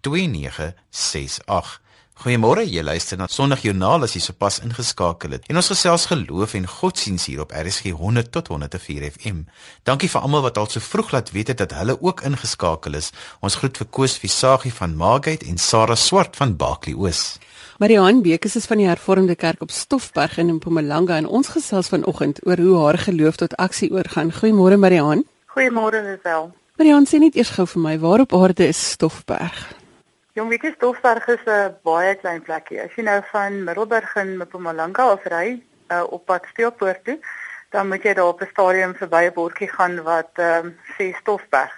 2968. 0.00 1.80
Goeiemôre, 2.20 2.66
jy 2.68 2.82
luister 2.84 3.16
na 3.16 3.24
Sondagjoernaal 3.32 4.02
as 4.04 4.12
jy 4.12 4.20
sopas 4.20 4.58
ingeskakel 4.60 5.38
het. 5.38 5.46
En 5.48 5.56
ons 5.56 5.70
gesels 5.72 6.02
geloof 6.10 6.52
en 6.58 6.66
godsdiens 6.68 7.24
hier 7.30 7.40
op 7.40 7.54
RSG 7.56 7.94
100 7.96 8.28
tot 8.34 8.50
104 8.52 9.06
FM. 9.06 9.38
Dankie 9.88 10.10
vir 10.12 10.20
almal 10.20 10.44
wat 10.44 10.60
al 10.60 10.68
so 10.68 10.84
vroeg 10.84 11.14
laat 11.14 11.32
weet 11.32 11.54
het 11.54 11.62
dat 11.62 11.72
hulle 11.78 11.96
ook 11.96 12.20
ingeskakel 12.28 13.00
is. 13.00 13.08
Ons 13.40 13.56
groet 13.62 13.80
vir 13.80 13.88
Koos 13.88 14.18
Visagie 14.20 14.74
van 14.82 14.98
Margate 15.00 15.48
en 15.48 15.56
Sarah 15.56 15.96
Swart 15.96 16.36
van 16.36 16.52
Baklie 16.60 16.92
Oos. 16.92 17.38
Marihan 17.80 18.20
Bekes 18.20 18.60
is 18.60 18.68
van 18.68 18.84
die 18.84 18.90
Hervormde 18.90 19.40
Kerk 19.40 19.64
op 19.64 19.72
Stoffberg 19.72 20.36
in 20.36 20.52
Mpumalanga 20.60 21.16
en 21.16 21.26
ons 21.26 21.48
gesels 21.56 21.88
vanoggend 21.88 22.44
oor 22.44 22.60
hoe 22.60 22.78
haar 22.84 23.00
geloof 23.08 23.40
tot 23.40 23.56
aksie 23.56 23.88
oorgaan. 23.96 24.28
Goeiemôre 24.28 24.76
Marihan. 24.76 25.24
Goeiemôre 25.56 26.04
Lisel. 26.04 26.52
Marihan 26.76 27.08
sê 27.08 27.16
net 27.16 27.40
eers 27.40 27.56
gou 27.56 27.64
vir 27.64 27.86
my, 27.88 27.98
waar 28.04 28.28
op 28.28 28.36
aarde 28.36 28.68
is 28.68 28.90
Stoffberg? 28.92 29.79
Jong, 30.40 30.48
weet 30.48 30.62
jy 30.64 30.70
Stoffberg 30.72 31.26
is 31.28 31.42
'n 31.44 31.74
baie 31.84 32.14
klein 32.16 32.40
plekkie. 32.40 32.78
As 32.80 32.94
jy 32.96 33.02
nou 33.04 33.18
van 33.30 33.58
Middelburg 33.64 34.14
in 34.16 34.38
Mpumalanga 34.40 35.04
af 35.12 35.24
ry 35.28 35.60
uh, 35.92 36.04
op 36.16 36.24
pad 36.24 36.46
Steelpoort 36.52 37.04
toe, 37.04 37.18
dan 37.76 37.88
moet 37.88 38.02
jy 38.02 38.14
daar 38.14 38.32
op 38.32 38.40
'n 38.40 38.48
stadium 38.48 38.94
verby 38.94 39.26
'n 39.26 39.34
bordjie 39.36 39.68
gaan 39.68 40.00
wat 40.02 40.32
ehm 40.34 40.66
um, 40.66 40.78
sê 40.96 41.12
Stoffberg. 41.20 41.74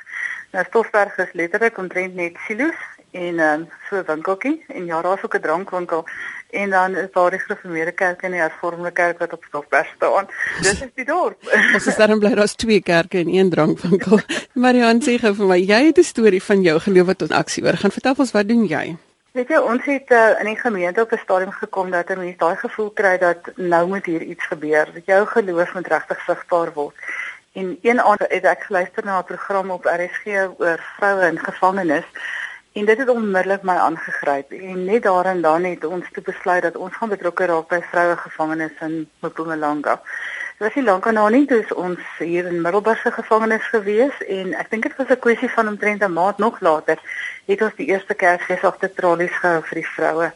Nou 0.53 0.65
Stoffberg 0.65 1.19
is 1.19 1.33
letterlik 1.33 1.79
omtrent 1.79 2.15
net 2.15 2.39
silo's 2.47 2.79
en 3.11 3.39
ehm 3.39 3.61
um, 3.61 3.69
so 3.89 3.97
'n 3.97 4.07
winkeltjie 4.07 4.65
en 4.69 4.87
ja, 4.87 5.03
daar's 5.03 5.25
ook 5.25 5.35
'n 5.35 5.43
drankwinkel 5.43 6.07
en 6.53 6.71
dan 6.71 6.97
is 6.97 7.09
daar 7.13 7.31
die 7.31 7.39
gereformeerde 7.41 7.93
kerk 7.93 8.23
en 8.23 8.35
die 8.37 8.41
hervormde 8.41 8.91
kerk 8.91 9.19
wat 9.19 9.33
op 9.33 9.45
Stoffberg 9.49 9.87
staan. 9.97 10.27
Dis 10.61 10.83
is 10.83 10.91
die 10.95 11.07
dorp. 11.09 11.39
Ons 11.75 11.87
is 11.87 11.97
daarom 11.97 12.21
bly 12.21 12.35
daar's 12.37 12.55
twee 12.61 12.83
kerke 12.85 13.23
en 13.23 13.31
een 13.33 13.51
drankwinkel. 13.51 14.21
Marian 14.53 15.01
sê 15.01 15.17
gou 15.23 15.33
vir 15.39 15.49
my, 15.55 15.59
jy 15.61 15.81
het 15.89 15.99
'n 15.99 16.11
storie 16.11 16.43
van 16.43 16.63
jou 16.63 16.77
geloof 16.81 17.07
wat 17.07 17.19
tot 17.25 17.33
aksie 17.33 17.65
oor 17.65 17.81
gaan. 17.81 17.97
Vertel 17.97 18.15
ons 18.19 18.37
wat 18.37 18.49
doen 18.49 18.67
jy? 18.69 18.85
Weet 19.33 19.49
jy, 19.49 19.57
ons 19.57 19.85
het 19.89 20.11
uh, 20.13 20.41
in 20.41 20.47
die 20.53 20.61
gemeente 20.61 21.01
op 21.01 21.13
'n 21.13 21.25
stadium 21.25 21.53
gekom 21.53 21.91
dat 21.91 22.11
'n 22.11 22.19
mens 22.19 22.37
daai 22.37 22.57
gevoel 22.57 22.91
kry 22.91 23.19
dat 23.19 23.49
nou 23.57 23.87
moet 23.89 24.07
hier 24.07 24.23
iets 24.23 24.47
gebeur. 24.47 24.89
Dat 24.95 25.07
jou 25.07 25.27
geloof 25.27 25.75
moet 25.75 25.87
regtig 25.87 26.21
sigbaar 26.27 26.73
word. 26.73 26.95
En 27.53 27.79
een 27.83 28.01
aand 28.01 28.25
het 28.29 28.45
ek 28.45 28.63
geluister 28.63 29.05
na 29.05 29.19
'n 29.19 29.25
program 29.25 29.71
op 29.71 29.85
RSG 29.85 30.27
oor 30.59 30.81
vroue 30.97 31.27
in 31.27 31.39
gevangenis 31.39 32.05
en 32.73 32.85
dit 32.85 32.99
het 32.99 33.09
onmiddellik 33.09 33.63
my 33.63 33.75
aangegryp. 33.77 34.53
En 34.53 34.85
net 34.85 35.03
daarin 35.03 35.41
dan 35.41 35.65
het 35.65 35.85
ons 35.85 36.07
te 36.13 36.21
besluit 36.21 36.63
dat 36.63 36.77
ons 36.77 36.97
gaan 36.97 37.09
betrokke 37.09 37.45
raak 37.45 37.69
by 37.69 37.81
vroue 37.91 38.17
gevangenis 38.17 38.79
in 38.81 39.09
Mpumalanga. 39.21 40.01
Dit 40.59 40.67
was 40.69 40.75
nie 40.75 40.85
lank 40.85 41.07
aan 41.07 41.33
nie 41.33 41.47
toe 41.47 41.65
ons 41.75 42.01
hier 42.19 42.47
in 42.47 42.61
Middelburg 42.61 43.01
se 43.03 43.11
gevangenis 43.11 43.65
gewees 43.75 44.21
en 44.29 44.55
ek 44.55 44.71
dink 44.71 44.83
dit 44.83 44.97
was 44.97 45.09
'n 45.11 45.19
kwessie 45.19 45.51
van 45.51 45.69
omtrent 45.69 46.03
'n 46.03 46.13
maand 46.13 46.39
nog 46.39 46.61
later 46.61 46.99
het 47.47 47.63
ons 47.63 47.75
die 47.77 47.87
eerste 47.87 48.15
Kersfees 48.15 48.65
op 48.65 48.81
die 48.81 48.93
trollies 48.93 49.37
gehou 49.41 49.63
vir 49.63 49.75
die 49.81 49.89
vroue. 49.89 50.33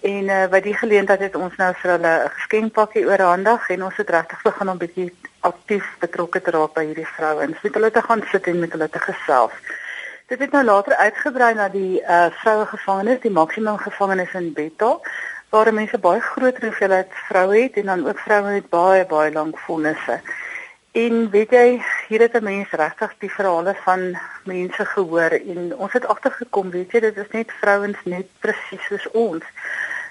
En 0.00 0.24
uh, 0.24 0.46
by 0.46 0.60
die 0.60 0.76
geleentheid 0.76 1.20
het 1.20 1.36
ons 1.36 1.56
nou 1.56 1.72
vir 1.74 1.90
hulle 1.90 2.14
'n 2.24 2.30
geskenkpakkie 2.36 3.06
oorhandig 3.06 3.70
en 3.70 3.82
ons 3.82 3.96
het 3.96 4.10
regtig 4.10 4.42
begin 4.42 4.68
om 4.68 4.78
bietjie 4.78 5.12
aktief 5.40 5.84
betrokke 5.98 6.40
te 6.40 6.50
raak 6.50 6.74
by 6.74 6.84
hierdie 6.84 7.12
vrouens. 7.16 7.62
Met 7.62 7.74
hulle 7.74 7.90
te 7.90 8.02
gaan 8.02 8.22
sit 8.30 8.46
en 8.46 8.60
met 8.60 8.72
hulle 8.72 8.88
te 8.88 8.98
gesels. 8.98 9.52
Dit 10.28 10.38
het 10.38 10.50
nou 10.50 10.64
later 10.64 10.94
uitgebrei 10.94 11.54
na 11.54 11.70
die 11.72 12.02
uh, 12.02 12.26
vroue 12.42 12.66
gevangenis, 12.68 13.20
die 13.22 13.30
maksimum 13.32 13.78
gevangenis 13.80 14.34
in 14.36 14.50
Bethel 14.52 14.98
waar 15.48 15.70
mense 15.72 15.96
baie 15.98 16.20
groter 16.20 16.66
hoeveelheid 16.68 17.14
vroue 17.30 17.62
het 17.62 17.78
en 17.80 17.88
dan 17.88 18.02
ook 18.08 18.18
vroue 18.18 18.50
met 18.58 18.68
baie 18.68 19.06
baie 19.08 19.32
lank 19.32 19.56
vonnisse. 19.64 20.18
En 20.92 21.30
weet 21.30 21.50
jy, 21.56 21.80
hier 22.08 22.20
het 22.20 22.36
'n 22.36 22.44
mens 22.44 22.70
regtig 22.70 23.14
die 23.18 23.32
verhale 23.32 23.74
van 23.84 24.18
mense 24.44 24.84
gehoor 24.84 25.32
en 25.54 25.76
ons 25.76 25.92
het 25.92 26.06
agtergekom, 26.06 26.70
weet 26.70 26.92
jy, 26.92 27.00
dit 27.00 27.16
is 27.16 27.32
net 27.32 27.52
vrouens 27.60 27.98
net 28.04 28.26
presies 28.38 28.84
soos 28.84 29.10
ons. 29.10 29.44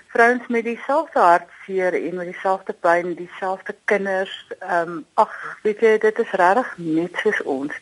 Vrouens 0.07 0.47
met 0.47 0.63
dieselfde 0.63 1.19
hartseer 1.19 1.93
en 1.93 2.15
met 2.15 2.25
dieselfde 2.25 2.74
pyn, 2.74 3.13
dieselfde 3.13 3.75
kinders. 3.86 4.47
Ehm 4.59 4.89
um, 4.89 5.05
ag, 5.13 5.57
weet 5.62 5.79
jy, 5.79 5.97
dit 5.97 6.19
is 6.19 6.31
regtig 6.31 6.74
net 6.77 7.15
soos 7.21 7.41
ons. 7.43 7.74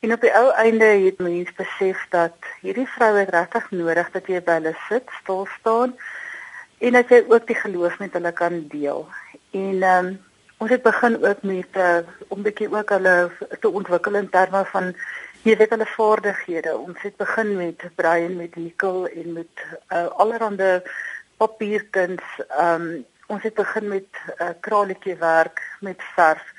En 0.00 0.12
op 0.12 0.20
die 0.20 0.30
ou 0.30 0.50
einde 0.54 0.84
het 0.84 1.18
mense 1.18 1.52
besef 1.58 2.04
dat 2.10 2.48
hierdie 2.62 2.86
vroue 2.86 3.24
regtig 3.26 3.64
nodig 3.70 4.10
dat 4.14 4.28
jy 4.30 4.38
by 4.46 4.54
hulle 4.60 4.72
sit, 4.86 5.08
stil 5.20 5.46
staan 5.56 5.94
en 6.86 6.94
dat 6.94 7.10
jy 7.10 7.18
ook 7.26 7.48
die 7.48 7.56
geloof 7.58 7.96
met 7.98 8.14
hulle 8.14 8.32
kan 8.32 8.60
deel. 8.74 9.06
En 9.50 9.82
ehm 9.82 10.06
um, 10.06 10.12
ons 10.58 10.70
het 10.70 10.82
begin 10.82 11.16
ook 11.24 11.42
met 11.42 11.76
uh, 11.78 11.98
om 12.34 12.42
bietjie 12.42 12.70
ook 12.70 12.94
hulle 12.94 13.16
te 13.60 13.70
ontwikkel 13.80 14.14
in 14.18 14.30
terme 14.30 14.64
van 14.70 14.88
jy 15.42 15.56
weet 15.58 15.74
hulle 15.74 15.90
vaardighede. 15.96 16.76
Ons 16.78 17.02
het 17.02 17.16
begin 17.16 17.52
met 17.56 17.82
brei 17.94 18.24
en 18.24 18.36
met 18.36 18.56
nikkel 18.56 19.06
en 19.06 19.32
met 19.32 19.66
uh, 19.66 20.06
allerlei 20.22 20.80
papierkuns. 21.42 22.26
Ehm 22.48 22.86
um, 22.86 23.04
ons 23.28 23.42
het 23.42 23.54
begin 23.54 23.88
met 23.88 24.22
uh, 24.38 24.54
kraletjie 24.60 25.16
werk 25.16 25.60
met 25.80 26.02
verf. 26.14 26.54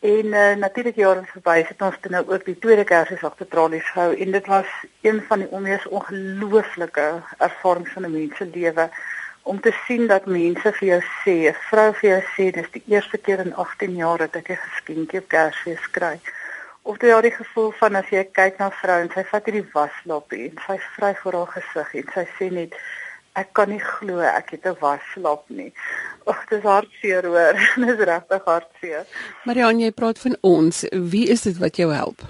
En 0.00 0.26
uh, 0.26 0.54
natuurlik 0.54 0.96
jare 0.96 1.22
verby 1.24 1.62
het 1.64 1.82
ons 1.82 1.96
dan 2.00 2.12
nou 2.12 2.24
ook 2.28 2.44
die 2.44 2.58
tweede 2.58 2.84
Kersfees 2.84 3.24
agter 3.24 3.48
tralies 3.48 3.90
gehou 3.90 4.14
en 4.14 4.30
dit 4.30 4.46
was 4.46 4.66
een 5.00 5.22
van 5.28 5.38
die 5.38 5.60
mees 5.60 5.86
ongelooflike 5.88 7.06
ervarings 7.38 7.92
van 7.92 8.04
'n 8.04 8.12
mens 8.12 8.36
se 8.36 8.46
lewe 8.46 8.90
om 9.42 9.60
te 9.60 9.72
sien 9.86 10.06
dat 10.06 10.26
mense 10.26 10.72
vir 10.78 10.88
jou 10.88 11.00
sê, 11.00 11.36
'n 11.48 11.56
vrou 11.70 11.92
vir 11.94 12.08
jou 12.10 12.22
sê, 12.34 12.44
dis 12.54 12.70
die 12.70 12.82
eerste 12.86 13.18
keer 13.18 13.38
in 13.38 13.54
18 13.54 13.96
jaar 13.96 14.18
dat 14.18 14.36
ek 14.36 14.50
'n 14.50 14.64
geskenkie 14.66 15.18
op 15.18 15.28
Kersfees 15.28 15.90
kry. 15.90 16.20
Of 16.82 17.00
jy 17.00 17.12
al 17.12 17.22
die 17.22 17.36
gevoel 17.40 17.70
van 17.70 17.94
as 17.94 18.08
jy 18.10 18.24
kyk 18.24 18.58
na 18.58 18.70
vrou 18.70 19.00
en 19.00 19.10
sy 19.14 19.24
vat 19.24 19.44
hierdie 19.44 19.68
waslap 19.72 20.32
en 20.32 20.54
sy 20.66 20.78
vry 20.96 21.14
voor 21.14 21.32
haar 21.32 21.52
gesig 21.56 21.94
en 21.94 22.06
sy 22.14 22.26
sê 22.38 22.50
net 22.52 22.74
ek 23.36 23.52
kan 23.52 23.68
nie 23.68 23.82
glo 23.82 24.18
ek 24.24 24.50
het 24.56 24.66
'n 24.66 24.76
waslap 24.80 25.44
nie. 25.48 25.72
Ag, 26.26 26.40
dis 26.48 26.62
hartseer 26.62 27.24
hoor. 27.24 27.54
dis 27.86 28.00
regtig 28.10 28.44
hartseer. 28.44 29.04
Marianne, 29.44 29.84
jy 29.84 29.92
praat 29.92 30.18
van 30.18 30.36
ons. 30.40 30.84
Wie 30.90 31.28
is 31.28 31.42
dit 31.42 31.58
wat 31.58 31.76
jou 31.76 31.92
help? 31.92 32.24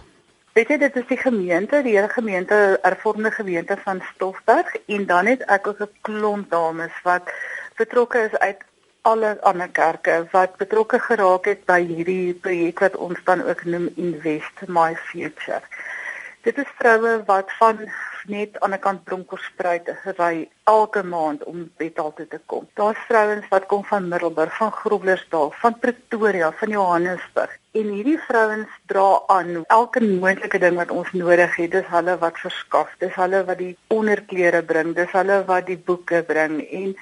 Weet 0.56 0.68
jy 0.72 0.76
dit 0.78 0.96
is 0.96 1.08
die 1.08 1.20
gemeente, 1.20 1.82
die 1.84 1.96
hele 1.96 2.08
gemeente 2.08 2.78
ervormde 2.82 3.30
gemeente 3.30 3.76
van 3.84 4.00
Stoffberg 4.14 4.72
en 4.86 5.06
dan 5.06 5.26
het 5.26 5.42
ek 5.52 5.66
ook 5.66 5.80
'n 5.80 5.92
klomp 6.00 6.50
dames 6.50 6.94
wat 7.04 7.28
betrokke 7.76 8.18
is 8.28 8.38
uit 8.38 8.64
alle 9.02 9.36
ander 9.42 9.68
kerke 9.68 10.26
wat 10.32 10.56
betrokke 10.56 10.98
geraak 10.98 11.44
het 11.44 11.64
by 11.68 11.78
hierdie 11.86 12.34
projek 12.34 12.80
wat 12.80 12.96
ons 12.96 13.20
dan 13.24 13.42
ook 13.42 13.64
noem 13.64 13.90
Invest 13.96 14.64
My 14.66 14.96
Future. 15.10 15.62
Dit 16.46 16.58
is 16.62 16.68
vroue 16.78 17.12
wat 17.26 17.48
van 17.58 17.78
net 18.30 18.60
aan 18.62 18.70
die 18.70 18.78
kant 18.78 19.00
Bronkhorstspruit 19.08 19.88
ry 20.14 20.44
elke 20.70 21.00
maand 21.02 21.40
om 21.50 21.64
Bethal 21.80 22.12
toe 22.14 22.26
te 22.30 22.38
kom. 22.52 22.68
Daar's 22.78 23.00
vrouens 23.08 23.48
wat 23.50 23.64
kom 23.66 23.82
van 23.88 24.06
Middelburg, 24.12 24.52
van 24.56 24.70
Groblersdal, 24.70 25.50
van 25.58 25.74
Pretoria, 25.82 26.52
van 26.60 26.70
Johannesburg. 26.70 27.56
En 27.74 27.90
hierdie 27.96 28.18
vrouens 28.28 28.76
dra 28.92 29.08
aan 29.34 29.64
elke 29.64 30.02
moontlike 30.04 30.60
ding 30.62 30.78
wat 30.78 30.94
ons 30.94 31.10
nodig 31.18 31.56
het. 31.58 31.72
Dis 31.72 31.90
hulle 31.90 32.14
wat 32.22 32.38
verskaf, 32.44 32.92
dis 33.02 33.18
hulle 33.18 33.40
wat 33.48 33.58
die 33.58 33.72
onderklere 33.96 34.60
bring, 34.68 34.92
dis 34.94 35.16
hulle 35.18 35.40
wat 35.50 35.66
die 35.66 35.78
boeke 35.88 36.22
bring 36.28 36.60
en 36.62 36.94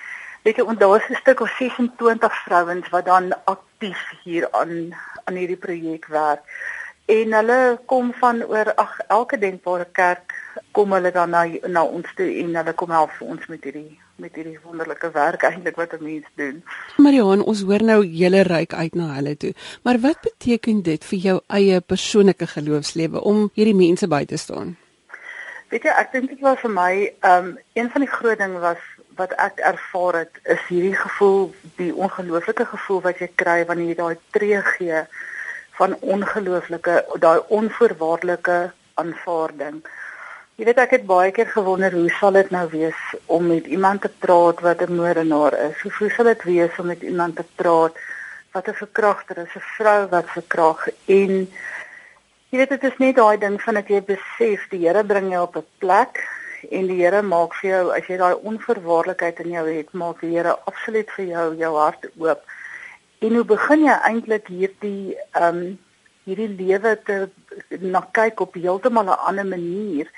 weet 0.49 0.57
jy, 0.57 0.65
daar's 0.81 1.11
'n 1.11 1.21
stuk 1.21 1.45
of 1.45 1.53
26 1.59 2.41
vrouens 2.47 2.89
wat 2.97 3.05
dan 3.13 3.29
aktief 3.45 4.01
hier 4.25 4.49
aan 4.53 4.97
aan 5.25 5.37
hierdie 5.37 5.61
projek 5.61 6.09
werk 6.09 6.49
en 7.07 7.33
hulle 7.37 7.79
kom 7.87 8.13
van 8.21 8.43
oor 8.49 8.73
ag 8.81 8.97
elke 9.09 9.39
denkbare 9.39 9.87
kerk 9.93 10.33
kom 10.73 10.93
hulle 10.97 11.11
dan 11.13 11.31
na 11.31 11.45
na 11.69 11.85
ons 11.85 12.09
toe 12.17 12.31
en 12.41 12.55
hulle 12.57 12.73
kom 12.73 12.91
help 12.91 13.13
vir 13.19 13.29
ons 13.35 13.47
met 13.53 13.65
hierdie 13.65 13.99
met 14.23 14.37
hierdie 14.39 14.59
wonderlike 14.63 15.11
werk 15.13 15.43
eintlik 15.43 15.77
wat 15.77 15.93
'n 15.93 16.05
mens 16.05 16.27
doen. 16.35 16.63
Marion, 16.97 17.43
ons 17.43 17.63
hoor 17.63 17.83
nou 17.83 18.05
julle 18.05 18.43
ryk 18.43 18.75
uit 18.75 18.95
na 18.95 19.15
hulle 19.15 19.37
toe. 19.37 19.53
Maar 19.83 19.99
wat 20.01 20.21
beteken 20.21 20.83
dit 20.83 21.05
vir 21.05 21.19
jou 21.19 21.41
eie 21.47 21.81
persoonlike 21.81 22.47
geloofslewe 22.47 23.21
om 23.21 23.51
hierdie 23.55 23.75
mense 23.75 24.09
by 24.09 24.25
te 24.25 24.37
staan? 24.37 24.77
Weet 25.69 25.83
jy, 25.83 25.91
ek 25.91 26.13
dink 26.13 26.29
dit 26.29 26.41
was 26.41 26.61
vir 26.61 26.71
my 26.71 27.13
um 27.21 27.59
een 27.73 27.91
van 27.91 28.01
die 28.01 28.11
groot 28.11 28.39
dinge 28.39 28.59
was 28.59 28.79
wat 29.17 29.33
ek 29.33 29.59
ervaar 29.59 30.15
het 30.15 30.35
is 30.45 30.63
hierdie 30.69 30.97
gevoel, 30.97 31.55
die 31.77 31.95
ongelooflike 31.95 32.65
gevoel 32.65 33.01
wat 33.01 33.19
jy 33.19 33.31
kry 33.35 33.65
wanneer 33.67 33.89
jy 33.89 33.95
daai 33.95 34.17
tree 34.31 34.63
gee 34.63 35.07
van 35.79 35.97
ongelooflike 36.01 37.05
daai 37.21 37.41
onvoorwaardelike 37.59 38.59
aanvaarding. 38.95 39.83
Jy 40.55 40.69
weet 40.69 40.79
ek 40.79 40.93
het 40.95 41.07
baie 41.07 41.33
keer 41.35 41.49
gewonder 41.51 41.95
hoe 41.97 42.11
sal 42.15 42.37
dit 42.37 42.51
nou 42.55 42.67
wees 42.71 42.99
om 43.27 43.49
met 43.51 43.67
iemand 43.67 44.05
te 44.05 44.11
praat 44.25 44.61
wat 44.63 44.85
'n 44.87 44.95
moordenaar 44.95 45.55
is? 45.71 45.81
Hoe, 45.83 45.93
hoe 45.99 46.11
sal 46.11 46.25
dit 46.31 46.43
wees 46.43 46.79
om 46.79 46.87
met 46.87 47.03
iemand 47.03 47.37
te 47.37 47.47
praat 47.57 47.99
wat 48.53 48.69
'n 48.69 48.81
verkragter 48.83 49.39
is, 49.39 49.55
'n 49.57 49.67
vrou 49.77 50.07
wat 50.15 50.31
verkrag 50.31 50.87
en 51.07 51.33
jy 52.51 52.59
weet 52.59 52.69
dit 52.69 52.85
is 52.85 52.99
net 52.99 53.17
daai 53.17 53.39
ding 53.39 53.63
van 53.63 53.75
dat 53.75 53.89
jy 53.89 54.01
besef 54.03 54.69
die 54.71 54.87
Here 54.87 55.05
bring 55.05 55.31
jou 55.31 55.43
op 55.43 55.57
'n 55.57 55.67
plek 55.79 56.23
en 56.71 56.87
die 56.87 57.03
Here 57.03 57.23
maak 57.23 57.55
vir 57.55 57.71
jou 57.71 57.85
as 57.97 58.07
jy 58.07 58.17
daai 58.17 58.35
onverwaarlikheid 58.35 59.41
in 59.41 59.51
jou 59.51 59.67
het, 59.69 59.93
maak 59.93 60.21
die 60.21 60.37
Here 60.37 60.57
absoluut 60.65 61.11
vir 61.11 61.25
jou 61.25 61.55
jou 61.57 61.77
hart 61.77 62.07
oop 62.19 62.43
En 63.25 63.35
hoe 63.35 63.45
begin 63.49 63.87
jy 63.87 63.97
eintlik 64.11 64.49
hierdie 64.53 65.17
ehm 65.33 65.59
um, 65.65 65.67
hierdie 66.25 66.49
lewe 66.57 66.93
te 67.05 67.17
na 67.81 68.01
kyk 68.17 68.41
op 68.41 68.57
heeltemal 68.57 69.05
'n 69.05 69.25
ander 69.29 69.47
manier? 69.47 70.09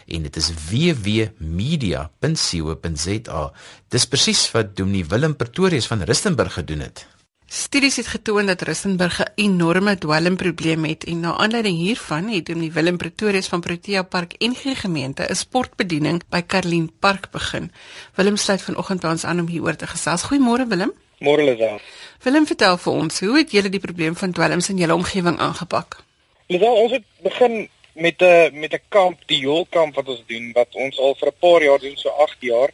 en 0.07 0.21
dit 0.23 0.35
is 0.35 0.51
wwmedia.co.za. 0.69 3.51
Dis 3.89 4.05
presies 4.05 4.51
wat 4.51 4.75
Dominee 4.75 5.05
Willem 5.05 5.35
Pretorius 5.35 5.87
van 5.87 6.01
Rustenburg 6.01 6.53
gedoen 6.53 6.79
het. 6.79 7.14
Studies 7.47 7.95
het 7.95 8.07
getoon 8.07 8.45
dat 8.45 8.61
Rustenburg 8.61 9.19
'n 9.21 9.31
enorme 9.35 9.97
dwelmprobleem 9.97 10.83
het 10.83 11.03
en 11.03 11.19
na 11.19 11.37
aanleiding 11.37 11.77
hiervan 11.77 12.27
het 12.27 12.45
die 12.45 12.71
Willem 12.71 12.97
Pretorius 12.97 13.47
van 13.47 13.61
Protea 13.61 14.03
Park 14.03 14.33
en 14.33 14.55
die 14.63 14.75
gemeente 14.75 15.23
'n 15.29 15.35
sportbediening 15.35 16.23
by 16.29 16.41
Karlien 16.41 16.91
Park 16.99 17.31
begin. 17.31 17.71
Willem 18.15 18.37
sluit 18.37 18.61
vanoggend 18.61 19.01
by 19.01 19.07
ons 19.07 19.23
aan 19.23 19.39
om 19.39 19.47
hieroor 19.47 19.75
te 19.75 19.87
gesels. 19.87 20.23
Goeiemôre 20.23 20.67
Willem. 20.67 20.93
Môre 21.19 21.43
Lisa. 21.43 21.77
Willem 22.21 22.45
vertel 22.45 22.77
vir 22.77 22.93
ons, 22.93 23.19
hoe 23.19 23.37
het 23.37 23.51
julle 23.51 23.69
die 23.69 23.79
probleem 23.79 24.15
van 24.15 24.31
dwelms 24.31 24.69
in 24.69 24.77
julle 24.77 24.93
omgewing 24.93 25.37
aangepak? 25.37 26.03
Lisa, 26.47 26.71
ons 26.71 26.91
het 26.91 27.03
begin 27.21 27.69
met 27.93 28.21
'n 28.21 28.59
met 28.59 28.73
'n 28.73 28.81
kamp, 28.89 29.19
die 29.25 29.39
Jolkamp 29.39 29.95
wat 29.95 30.07
ons 30.07 30.23
doen 30.27 30.51
wat 30.53 30.75
ons 30.75 30.99
al 30.99 31.15
vir 31.15 31.27
'n 31.27 31.39
paar 31.39 31.63
jaar 31.63 31.79
doen, 31.79 31.97
so 31.97 32.09
8 32.09 32.37
jaar. 32.39 32.69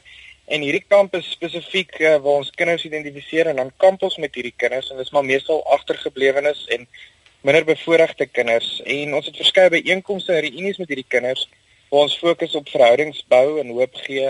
En 0.52 0.64
hierdie 0.66 0.84
kamp 0.84 1.14
is 1.16 1.30
spesifiek 1.32 1.94
uh, 2.02 2.18
waar 2.20 2.42
ons 2.42 2.52
kinders 2.60 2.84
identifiseer 2.84 3.48
en 3.48 3.62
dan 3.62 3.70
kamp 3.80 4.02
ons 4.04 4.18
met 4.20 4.34
hierdie 4.36 4.58
kinders 4.64 4.90
en 4.92 5.00
dit 5.00 5.08
is 5.08 5.14
maar 5.16 5.24
meestal 5.24 5.62
agtergeblewenes 5.78 6.66
en 6.76 6.84
minder 7.48 7.64
bevoorregte 7.70 8.28
kinders 8.28 8.82
en 8.96 9.16
ons 9.16 9.30
het 9.30 9.40
verskeie 9.40 9.72
byeenkomste 9.78 10.36
en 10.36 10.44
reunies 10.44 10.82
met 10.82 10.92
hierdie 10.92 11.08
kinders 11.08 11.46
waar 11.88 12.04
ons 12.08 12.18
fokus 12.20 12.58
op 12.60 12.68
verhoudingsbou 12.74 13.46
en 13.62 13.72
hoop 13.78 13.96
gee 14.04 14.28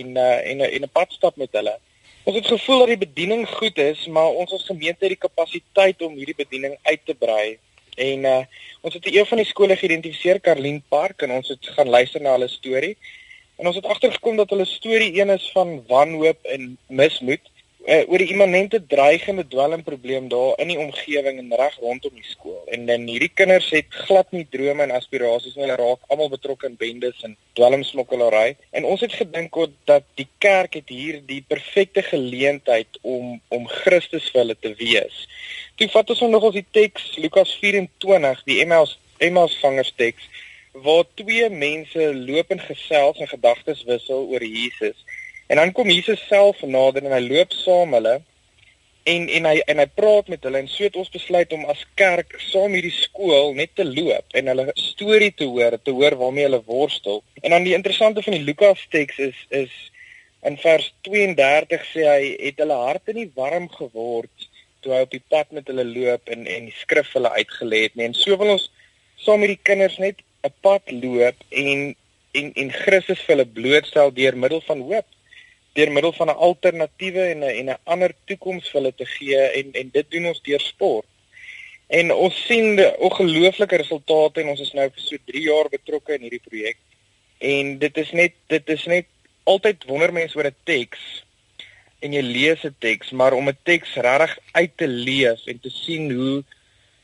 en 0.00 0.10
uh, 0.18 0.26
en 0.50 0.66
en 0.66 0.82
'n 0.88 0.92
pad 0.98 1.14
stap 1.14 1.36
met 1.36 1.54
hulle. 1.58 1.76
Ons 2.24 2.36
het 2.36 2.46
gevoel 2.46 2.78
dat 2.78 2.92
die 2.92 3.06
bediening 3.06 3.46
goed 3.48 3.78
is, 3.78 4.06
maar 4.06 4.34
ons 4.42 4.52
as 4.52 4.66
gemeente 4.66 5.06
het 5.06 5.14
die 5.14 5.26
kapasiteit 5.26 6.02
om 6.02 6.18
hierdie 6.18 6.36
bediening 6.36 6.76
uit 6.82 7.00
te 7.04 7.14
brei. 7.14 7.58
En 7.96 8.24
uh, 8.24 8.42
ons 8.80 8.94
het 8.94 9.06
een 9.06 9.26
van 9.26 9.38
die 9.38 9.46
skole 9.46 9.76
geïdentifiseer, 9.76 10.40
Karlien 10.40 10.82
Park 10.88 11.22
en 11.22 11.30
ons 11.38 11.48
het 11.48 11.72
gaan 11.78 11.88
luister 11.88 12.20
na 12.20 12.34
hulle 12.36 12.48
storie. 12.48 12.96
En 13.60 13.66
ons 13.66 13.76
het 13.76 13.86
agtergekom 13.92 14.36
dat 14.40 14.50
hulle 14.50 14.64
storie 14.64 15.12
een 15.20 15.30
is 15.30 15.50
van 15.52 15.82
wanhoop 15.86 16.46
en 16.48 16.78
mismoed 16.86 17.50
uh, 17.84 18.02
oor 18.08 18.22
die 18.22 18.30
immanente 18.32 18.80
dreigende 18.86 19.44
dwelmprobleem 19.52 20.28
daar 20.32 20.54
in 20.64 20.72
die 20.72 20.78
omgewing 20.78 21.38
en 21.42 21.52
reg 21.60 21.76
rondom 21.82 22.14
die 22.14 22.24
skool. 22.24 22.62
En 22.72 22.86
dan 22.88 23.04
hierdie 23.08 23.30
kinders 23.34 23.68
het 23.74 23.92
glad 24.06 24.32
nie 24.32 24.46
drome 24.50 24.86
en 24.86 24.96
aspirasies 24.96 25.58
nie. 25.58 25.66
Hulle 25.66 25.76
raak 25.80 26.08
almal 26.08 26.32
betrokke 26.32 26.70
in 26.70 26.78
bendes 26.80 27.20
en 27.28 27.36
dwelmsmokkelary. 27.58 28.56
En 28.72 28.88
ons 28.88 29.04
het 29.04 29.12
gedink 29.20 29.56
dat 29.84 30.08
die 30.16 30.28
kerk 30.38 30.80
het 30.80 30.88
hier 30.88 31.20
die 31.26 31.42
perfekte 31.48 32.02
geleentheid 32.08 33.00
om 33.02 33.40
om 33.48 33.68
Christus 33.82 34.30
vir 34.32 34.46
hulle 34.46 34.56
te 34.56 34.72
wees. 34.80 35.24
Toe 35.76 35.88
vat 35.92 36.16
ons 36.16 36.24
nog 36.32 36.48
ons 36.48 36.56
die 36.56 36.66
teks 36.70 37.16
Lukas 37.20 37.52
24, 37.60 38.44
die 38.48 38.60
Emmaus 38.64 38.96
Emmaus 39.20 39.52
vangers 39.60 39.92
teks 40.00 40.28
waar 40.72 41.04
twee 41.14 41.48
mense 41.50 42.14
lopend 42.14 42.62
gesels 42.62 43.18
en 43.18 43.28
gedagtes 43.28 43.82
wissel 43.84 44.28
oor 44.30 44.44
Jesus. 44.44 44.96
En 45.46 45.56
dan 45.56 45.72
kom 45.72 45.90
Jesus 45.90 46.26
self 46.28 46.62
nader 46.62 47.04
en 47.04 47.14
hy 47.16 47.22
loop 47.26 47.52
saam 47.52 47.96
hulle 47.98 48.20
en 49.10 49.28
en 49.28 49.46
hy 49.48 49.56
en 49.72 49.80
hy 49.82 49.86
praat 49.98 50.28
met 50.28 50.44
hulle 50.46 50.60
en 50.62 50.68
so 50.70 50.84
het 50.84 50.98
ons 51.00 51.10
besluit 51.10 51.52
om 51.56 51.64
as 51.72 51.82
kerk 51.98 52.36
saam 52.50 52.76
hierdie 52.76 52.94
skool 52.94 53.54
net 53.58 53.72
te 53.74 53.86
loop 53.88 54.36
en 54.38 54.50
hulle 54.52 54.68
storie 54.78 55.32
te 55.34 55.48
hoor, 55.48 55.78
te 55.82 55.94
hoor 55.96 56.14
waarmee 56.20 56.46
hulle 56.46 56.62
worstel. 56.68 57.22
En 57.42 57.56
dan 57.56 57.66
die 57.66 57.74
interessante 57.74 58.22
van 58.22 58.36
die 58.38 58.46
Lukas 58.46 58.86
teks 58.94 59.18
is 59.30 59.40
is 59.62 59.74
in 60.46 60.56
vers 60.60 60.86
32 61.08 61.82
sê 61.90 62.06
hy 62.06 62.30
het 62.38 62.62
hulle 62.62 62.78
harte 62.86 63.16
nie 63.16 63.28
warm 63.34 63.68
geword 63.74 64.48
toe 64.80 64.94
hy 64.94 65.02
op 65.04 65.12
die 65.12 65.24
pad 65.32 65.50
met 65.52 65.66
hulle 65.68 65.84
loop 65.84 66.30
en 66.32 66.46
en 66.46 66.70
die 66.70 66.78
skrif 66.78 67.10
hulle 67.16 67.32
uitgelê 67.34 67.86
het 67.88 67.98
nie. 67.98 68.06
En 68.06 68.16
so 68.16 68.36
wil 68.40 68.54
ons 68.54 68.70
saam 69.20 69.42
met 69.42 69.56
die 69.56 69.64
kinders 69.66 69.98
net 70.00 70.22
'n 70.46 70.52
pad 70.64 70.82
loop 71.02 71.36
en 71.48 71.94
en 72.38 72.52
en 72.62 72.70
Christus 72.72 73.22
vir 73.26 73.34
hulle 73.34 73.46
blootstel 73.58 74.12
deur 74.14 74.36
middel 74.36 74.62
van 74.66 74.82
hoop, 74.90 75.06
deur 75.78 75.90
middel 75.92 76.12
van 76.18 76.28
'n 76.30 76.42
alternatiewe 76.48 77.24
en 77.32 77.40
'n 77.44 77.54
en 77.60 77.70
'n 77.70 77.82
ander 77.84 78.12
toekoms 78.26 78.68
vir 78.70 78.80
hulle 78.80 78.94
te 78.94 79.06
gee 79.06 79.40
en 79.58 79.72
en 79.72 79.90
dit 79.96 80.10
doen 80.10 80.26
ons 80.26 80.42
deur 80.42 80.60
sport. 80.60 81.06
En 81.88 82.12
ons 82.12 82.46
sien 82.46 82.78
ongelooflike 82.98 83.76
resultate 83.76 84.40
en 84.40 84.48
ons 84.48 84.60
is 84.60 84.72
nou 84.72 84.88
vir 84.94 85.02
so 85.02 85.16
3 85.26 85.42
jaar 85.42 85.68
betrokke 85.68 86.14
in 86.14 86.22
hierdie 86.26 86.46
projek. 86.48 86.78
En 87.38 87.78
dit 87.78 87.96
is 87.98 88.12
net 88.12 88.32
dit 88.46 88.68
is 88.68 88.84
net 88.86 89.06
altyd 89.44 89.84
wonder 89.84 90.12
mense 90.12 90.36
oor 90.38 90.46
'n 90.46 90.62
teks 90.64 91.24
en 92.00 92.12
jy 92.12 92.22
lees 92.22 92.64
'n 92.64 92.76
teks, 92.78 93.10
maar 93.10 93.32
om 93.32 93.48
'n 93.48 93.58
teks 93.62 93.94
regtig 93.94 94.38
uit 94.52 94.76
te 94.76 94.88
leef 94.88 95.46
en 95.46 95.60
te 95.60 95.70
sien 95.70 96.10
hoe 96.10 96.44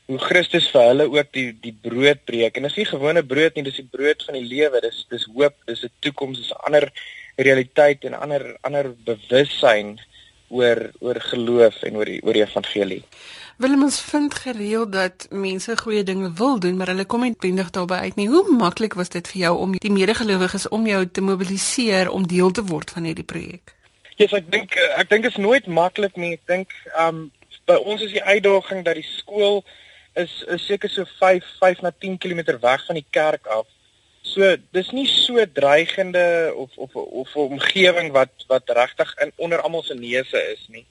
hoe 0.07 0.19
Christus 0.23 0.69
vir 0.71 0.85
hulle 0.89 1.07
ook 1.11 1.31
die 1.35 1.49
die 1.61 1.75
brood 1.83 2.23
breek. 2.25 2.55
En 2.55 2.67
dit 2.67 2.71
is 2.71 2.77
nie 2.81 2.89
gewone 2.91 3.23
brood 3.23 3.55
nie, 3.55 3.65
dis 3.67 3.81
die 3.81 3.89
brood 3.91 4.23
van 4.27 4.37
die 4.39 4.47
lewe. 4.47 4.81
Dis 4.83 5.05
dis 5.11 5.27
hoop, 5.35 5.55
dis 5.67 5.83
'n 5.83 5.91
toekoms, 5.99 6.37
dis 6.37 6.51
'n 6.51 6.63
ander 6.67 6.91
realiteit 7.35 8.03
en 8.03 8.13
ander 8.13 8.57
ander 8.61 8.93
bewussyn 9.05 9.99
oor 10.49 10.91
oor 10.99 11.19
geloof 11.19 11.83
en 11.83 11.95
oor 11.95 12.05
die 12.05 12.21
oor 12.23 12.33
die 12.33 12.45
evangelie. 12.45 13.03
Willem 13.57 13.83
ons 13.83 13.99
vind 14.01 14.33
gereeld 14.33 14.91
dat 14.91 15.27
mense 15.29 15.77
goeie 15.77 16.03
dinge 16.03 16.31
wil 16.33 16.59
doen, 16.59 16.77
maar 16.77 16.87
hulle 16.87 17.05
kom 17.05 17.21
nie 17.21 17.35
bindig 17.39 17.69
daarbey 17.69 17.97
uit 17.97 18.15
nie. 18.15 18.27
Hoe 18.29 18.55
maklik 18.57 18.93
was 18.93 19.09
dit 19.09 19.27
vir 19.27 19.41
jou 19.41 19.57
om 19.57 19.73
die 19.77 19.91
medegelowiges 19.91 20.67
om 20.69 20.85
jou 20.87 21.07
te 21.07 21.21
mobiliseer 21.21 22.09
om 22.09 22.27
deel 22.27 22.51
te 22.51 22.63
word 22.63 22.91
van 22.91 23.03
hierdie 23.03 23.25
projek? 23.25 23.73
Ja, 24.17 24.25
yes, 24.25 24.33
ek 24.33 24.51
dink 24.51 24.77
ek 24.77 25.09
dink 25.09 25.23
dit 25.23 25.31
is 25.31 25.41
nooit 25.41 25.67
maklik 25.67 26.15
nie. 26.15 26.33
Ek 26.37 26.45
dink 26.45 26.77
um 26.99 27.31
by 27.67 27.75
ons 27.75 28.01
is 28.01 28.13
die 28.13 28.23
uitdaging 28.23 28.85
dat 28.85 28.95
die 28.95 29.09
skool 29.09 29.63
is 30.23 30.43
is 30.47 30.65
seker 30.65 30.89
so 30.89 31.05
5 31.19 31.43
5 31.59 31.81
na 31.81 31.91
10 31.91 32.17
km 32.17 32.59
weg 32.61 32.85
van 32.85 32.95
die 32.95 33.05
kerk 33.09 33.47
af. 33.47 33.67
So 34.21 34.55
dis 34.75 34.91
nie 34.91 35.07
so 35.07 35.45
dreigende 35.45 36.53
of 36.55 36.71
of 36.75 36.95
of 36.95 37.35
omgewing 37.35 38.11
wat 38.11 38.45
wat 38.47 38.69
regtig 38.79 39.13
in 39.23 39.31
onder 39.35 39.61
almal 39.61 39.83
se 39.83 39.95
neuse 39.95 40.41
is 40.53 40.67
nie. 40.67 40.85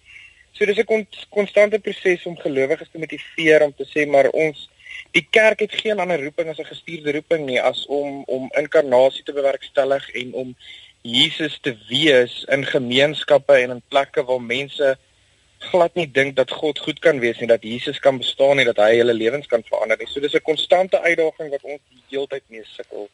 So 0.52 0.64
dis 0.64 0.78
'n 0.78 1.06
konstante 1.30 1.78
proses 1.78 2.26
om 2.26 2.38
gelowiges 2.38 2.88
te 2.92 2.98
motiveer 2.98 3.62
om 3.62 3.74
te 3.74 3.86
sê 3.94 4.06
maar 4.08 4.28
ons 4.30 4.68
die 5.12 5.26
kerk 5.30 5.60
het 5.60 5.74
geen 5.74 6.00
ander 6.00 6.22
roeping 6.22 6.48
as 6.48 6.58
'n 6.58 6.72
gestuurde 6.72 7.12
roeping 7.12 7.46
nie 7.46 7.60
as 7.60 7.86
om 7.86 8.22
om 8.24 8.50
inkarnasie 8.56 9.24
te 9.24 9.32
bewerkstellig 9.32 10.10
en 10.10 10.32
om 10.32 10.56
Jesus 11.02 11.58
te 11.60 11.76
wees 11.88 12.44
in 12.48 12.64
gemeenskappe 12.64 13.52
en 13.52 13.70
in 13.70 13.82
plekke 13.88 14.24
waar 14.24 14.42
mense 14.42 14.98
glad 15.58 15.94
nie 15.94 16.10
dink 16.10 16.36
dat 16.36 16.50
God 16.50 16.78
goed 16.78 16.98
kan 16.98 17.18
wees 17.18 17.38
nie, 17.38 17.48
dat 17.48 17.62
Jesus 17.62 17.98
kan 17.98 18.18
bestaan 18.18 18.58
en 18.58 18.64
dat 18.64 18.76
hy 18.76 18.96
hulle 18.98 19.14
lewens 19.14 19.46
kan 19.46 19.62
verander 19.62 19.98
nie. 19.98 20.06
So 20.06 20.20
dis 20.20 20.34
'n 20.34 20.42
konstante 20.42 21.00
uitdaging 21.00 21.50
wat 21.50 21.62
ons 21.62 21.80
die 21.90 22.02
hele 22.08 22.26
tyd 22.26 22.42
mee 22.48 22.64
sukkel 22.64 23.08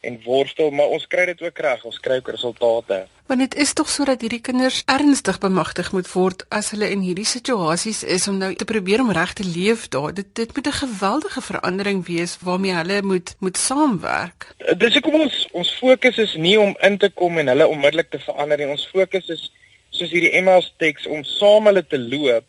en 0.00 0.20
worstel, 0.24 0.70
maar 0.70 0.86
ons 0.86 1.06
kry 1.06 1.24
dit 1.26 1.42
ook 1.42 1.58
reg. 1.58 1.84
Ons 1.84 2.00
kry 2.00 2.16
ook 2.20 2.28
resultate. 2.28 3.06
Want 3.26 3.40
dit 3.40 3.54
is 3.54 3.72
tog 3.72 3.90
sodat 3.90 4.22
hierdie 4.24 4.40
kinders 4.40 4.82
ernstig 4.86 5.38
bemagtig 5.42 5.90
moet 5.92 6.08
word 6.12 6.44
as 6.54 6.70
hulle 6.70 6.88
in 6.88 7.02
hierdie 7.04 7.26
situasies 7.28 8.04
is 8.04 8.28
om 8.28 8.38
nou 8.40 8.54
te 8.54 8.64
probeer 8.68 9.02
om 9.04 9.12
reg 9.12 9.34
te 9.36 9.44
leef 9.44 9.88
daar. 9.92 10.14
Dit 10.14 10.34
dit 10.34 10.54
moet 10.56 10.66
'n 10.66 10.80
geweldige 10.84 11.42
verandering 11.42 12.06
wees 12.06 12.38
waarmee 12.40 12.72
hulle 12.72 13.02
moet 13.02 13.34
moet 13.38 13.56
saamwerk. 13.56 14.54
Dis 14.76 14.92
hoekom 14.92 15.20
ons 15.20 15.48
ons 15.52 15.74
fokus 15.74 16.18
is 16.18 16.34
nie 16.34 16.60
om 16.60 16.76
in 16.80 16.98
te 16.98 17.10
kom 17.10 17.38
en 17.38 17.46
hulle 17.46 17.66
onmiddellik 17.66 18.10
te 18.10 18.18
verander 18.18 18.58
nie. 18.58 18.68
Ons 18.68 18.88
fokus 18.92 19.28
is 19.28 19.52
soos 19.98 20.14
hierdie 20.14 20.34
emails 20.40 20.72
teks 20.82 21.06
om 21.06 21.24
saam 21.24 21.66
hulle 21.70 21.84
te 21.86 21.98
loop 21.98 22.46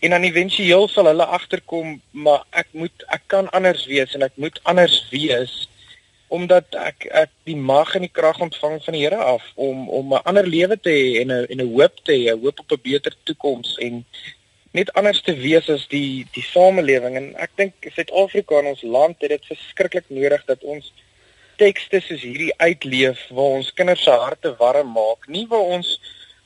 en 0.00 0.10
dan 0.10 0.26
éventueel 0.28 0.88
sal 0.92 1.08
hulle 1.10 1.26
agterkom 1.38 2.00
maar 2.26 2.44
ek 2.62 2.68
moet 2.72 3.06
ek 3.16 3.24
kan 3.32 3.48
anders 3.56 3.86
wees 3.90 4.14
en 4.14 4.26
ek 4.26 4.36
moet 4.36 4.60
anders 4.72 4.98
wees 5.12 5.54
omdat 6.34 6.74
ek 6.80 7.06
ek 7.22 7.32
die 7.48 7.56
mag 7.56 7.92
en 7.94 8.04
die 8.06 8.12
krag 8.18 8.40
ontvang 8.42 8.80
van 8.84 8.96
die 8.96 9.02
Here 9.04 9.20
af 9.34 9.44
om 9.54 9.88
om 9.88 10.14
'n 10.14 10.24
ander 10.30 10.46
lewe 10.46 10.76
te 10.76 10.90
hê 10.90 11.20
en 11.20 11.30
'n 11.32 11.46
en 11.52 11.60
'n 11.60 11.72
hoop 11.74 11.96
te 12.04 12.12
hê, 12.12 12.32
hoop 12.44 12.58
op 12.60 12.72
'n 12.72 12.86
beter 12.90 13.12
toekoms 13.24 13.76
en 13.86 14.04
net 14.72 14.92
anders 14.98 15.22
te 15.22 15.34
wees 15.46 15.68
as 15.70 15.86
die 15.88 16.26
die 16.34 16.42
samelewing. 16.42 17.16
En 17.16 17.26
ek 17.36 17.50
dink 17.56 17.72
Suid-Afrika 17.94 18.58
en 18.58 18.72
ons 18.74 18.82
land 18.82 19.16
het 19.20 19.30
dit 19.30 19.44
verskriklik 19.52 20.04
nodig 20.08 20.44
dat 20.46 20.62
ons 20.62 20.92
tekste 21.56 22.00
soos 22.00 22.22
hierdie 22.26 22.54
uitleef 22.58 23.20
waar 23.30 23.60
ons 23.60 23.72
kinders 23.78 24.02
se 24.02 24.10
harte 24.10 24.54
warm 24.58 24.90
maak, 24.92 25.28
nie 25.28 25.46
waar 25.46 25.66
ons 25.78 26.00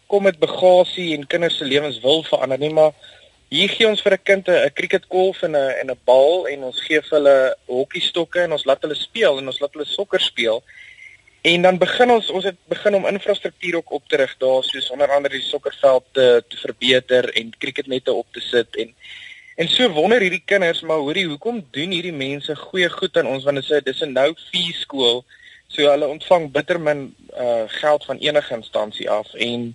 kom 0.08 0.24
met 0.24 0.40
bagasie 0.40 1.12
en 1.16 1.26
kinders 1.28 1.58
se 1.60 1.66
lewens 1.68 2.00
wil 2.00 2.22
verander 2.24 2.58
nie, 2.58 2.72
maar 2.72 2.92
hier 3.52 3.68
gee 3.68 3.88
ons 3.88 4.02
vir 4.04 4.14
'n 4.16 4.24
kind 4.30 4.48
'n 4.48 4.72
cricketkolf 4.78 5.42
en 5.42 5.56
'n 5.56 5.70
en 5.80 5.90
'n 5.90 6.00
bal 6.04 6.48
en 6.48 6.64
ons 6.70 6.80
gee 6.86 7.00
vir 7.00 7.16
hulle 7.18 7.56
hokkiestokke 7.66 8.40
en 8.40 8.52
ons 8.52 8.64
laat 8.64 8.82
hulle 8.82 8.94
speel 8.94 9.38
en 9.38 9.46
ons 9.46 9.60
laat 9.60 9.72
hulle 9.72 9.86
sokker 9.96 10.20
speel. 10.20 10.62
En 11.42 11.62
dan 11.62 11.78
begin 11.78 12.10
ons 12.10 12.30
ons 12.30 12.44
het 12.44 12.56
begin 12.68 12.94
om 12.94 13.06
infrastruktuur 13.06 13.76
ook 13.76 13.90
op 13.92 14.08
te 14.08 14.16
rig 14.16 14.34
daar 14.38 14.64
soos 14.64 14.90
onder 14.90 15.12
andere 15.12 15.34
die 15.34 15.50
sokkerveld 15.52 16.04
te 16.12 16.44
te 16.48 16.56
verbeter 16.56 17.24
en 17.34 17.54
cricketnette 17.58 18.12
op 18.12 18.26
te 18.32 18.40
sit 18.40 18.76
en 18.76 18.94
en 19.56 19.68
so 19.68 19.88
wonder 19.88 20.20
hierdie 20.20 20.44
kinders 20.44 20.80
maar 20.80 20.96
hoorie 20.96 21.26
hoekom 21.26 21.66
doen 21.70 21.90
hierdie 21.90 22.12
mense 22.12 22.56
goeie 22.56 22.90
goed 22.90 23.16
aan 23.16 23.26
ons 23.26 23.44
want 23.44 23.56
dit 23.56 23.70
is 23.70 23.84
dis 23.84 24.02
'n 24.02 24.12
nou 24.12 24.34
vier 24.50 24.74
skool 24.74 25.24
So 25.68 25.84
hulle 25.84 26.08
ontvang 26.08 26.48
bitter 26.52 26.80
min 26.80 27.14
uh 27.36 27.64
geld 27.66 28.04
van 28.04 28.18
enige 28.18 28.54
instansie 28.54 29.10
af 29.10 29.34
en 29.34 29.74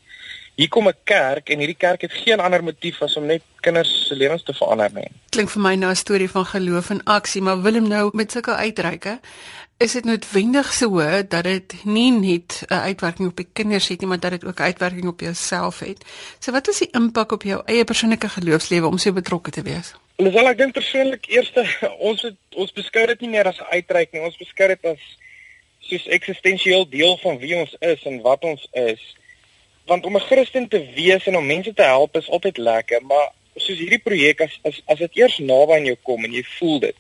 hier 0.56 0.70
kom 0.70 0.88
'n 0.88 0.96
kerk 1.04 1.50
en 1.50 1.58
hierdie 1.58 1.78
kerk 1.78 2.02
het 2.02 2.14
geen 2.14 2.40
ander 2.40 2.64
motief 2.64 3.02
as 3.02 3.18
om 3.18 3.26
net 3.26 3.42
kinders 3.62 4.08
se 4.08 4.16
lewens 4.16 4.44
te 4.44 4.54
verander 4.54 4.92
nie. 4.94 5.10
Klink 5.30 5.50
vir 5.50 5.62
my 5.62 5.76
nou 5.76 5.92
'n 5.92 5.96
storie 5.96 6.30
van 6.30 6.46
geloof 6.46 6.90
en 6.90 7.04
aksie, 7.04 7.42
maar 7.42 7.62
Willem 7.62 7.88
nou 7.88 8.10
met 8.14 8.32
sulke 8.32 8.56
uitreike 8.56 9.20
is 9.78 9.92
dit 9.92 10.06
noodwendig 10.06 10.74
so 10.74 11.02
dat 11.28 11.44
dit 11.44 11.74
nie 11.84 12.12
net 12.12 12.64
'n 12.68 12.74
uitwerking 12.74 13.30
op 13.30 13.36
die 13.36 13.48
kinders 13.54 13.88
het 13.88 14.00
nie, 14.00 14.08
maar 14.08 14.20
dat 14.20 14.32
dit 14.32 14.46
ook 14.46 14.60
'n 14.60 14.64
uitwerking 14.64 15.08
op 15.08 15.20
jouself 15.20 15.80
het. 15.80 16.06
So 16.40 16.52
wat 16.52 16.68
is 16.68 16.78
die 16.78 16.92
impak 16.92 17.32
op 17.32 17.44
jou 17.44 17.62
eie 17.66 17.84
persoonlike 17.84 18.30
geloofslewe 18.30 18.88
om 18.88 18.98
so 18.98 19.12
betrokke 19.12 19.52
te 19.52 19.62
wees? 19.62 19.94
Alhoewel 20.16 20.48
ek 20.48 20.58
dink 20.58 20.74
persoonlik 20.74 21.26
eerste 21.26 21.66
ons 22.10 22.22
het, 22.22 22.36
ons 22.56 22.72
beskou 22.72 23.06
dit 23.06 23.20
nie 23.20 23.30
meer 23.30 23.48
as 23.48 23.60
'n 23.60 23.74
uitreiking 23.74 24.22
nie, 24.22 24.30
ons 24.30 24.38
beskou 24.38 24.68
dit 24.68 24.86
as 24.86 25.02
soos 25.80 26.08
eksistensieel 26.08 26.90
deel 26.90 27.18
van 27.18 27.38
wie 27.38 27.56
ons 27.56 27.76
is 27.80 28.04
en 28.04 28.22
wat 28.22 28.44
ons 28.44 28.68
is. 28.72 29.16
Want 29.86 30.06
om 30.06 30.16
'n 30.16 30.28
Christen 30.30 30.68
te 30.68 30.80
wees 30.96 31.26
en 31.28 31.38
om 31.38 31.46
mense 31.46 31.74
te 31.74 31.84
help 31.84 32.16
is 32.18 32.30
altyd 32.30 32.58
lekker, 32.58 33.06
maar 33.06 33.32
soos 33.56 33.78
hierdie 33.78 34.02
projek 34.02 34.42
as 34.42 34.60
as 34.64 34.82
as 34.86 35.00
dit 35.00 35.22
eers 35.22 35.38
naby 35.38 35.78
aan 35.78 35.86
jou 35.86 35.98
kom 36.10 36.26
en 36.26 36.34
jy 36.34 36.44
voel 36.58 36.80
dit 36.80 36.98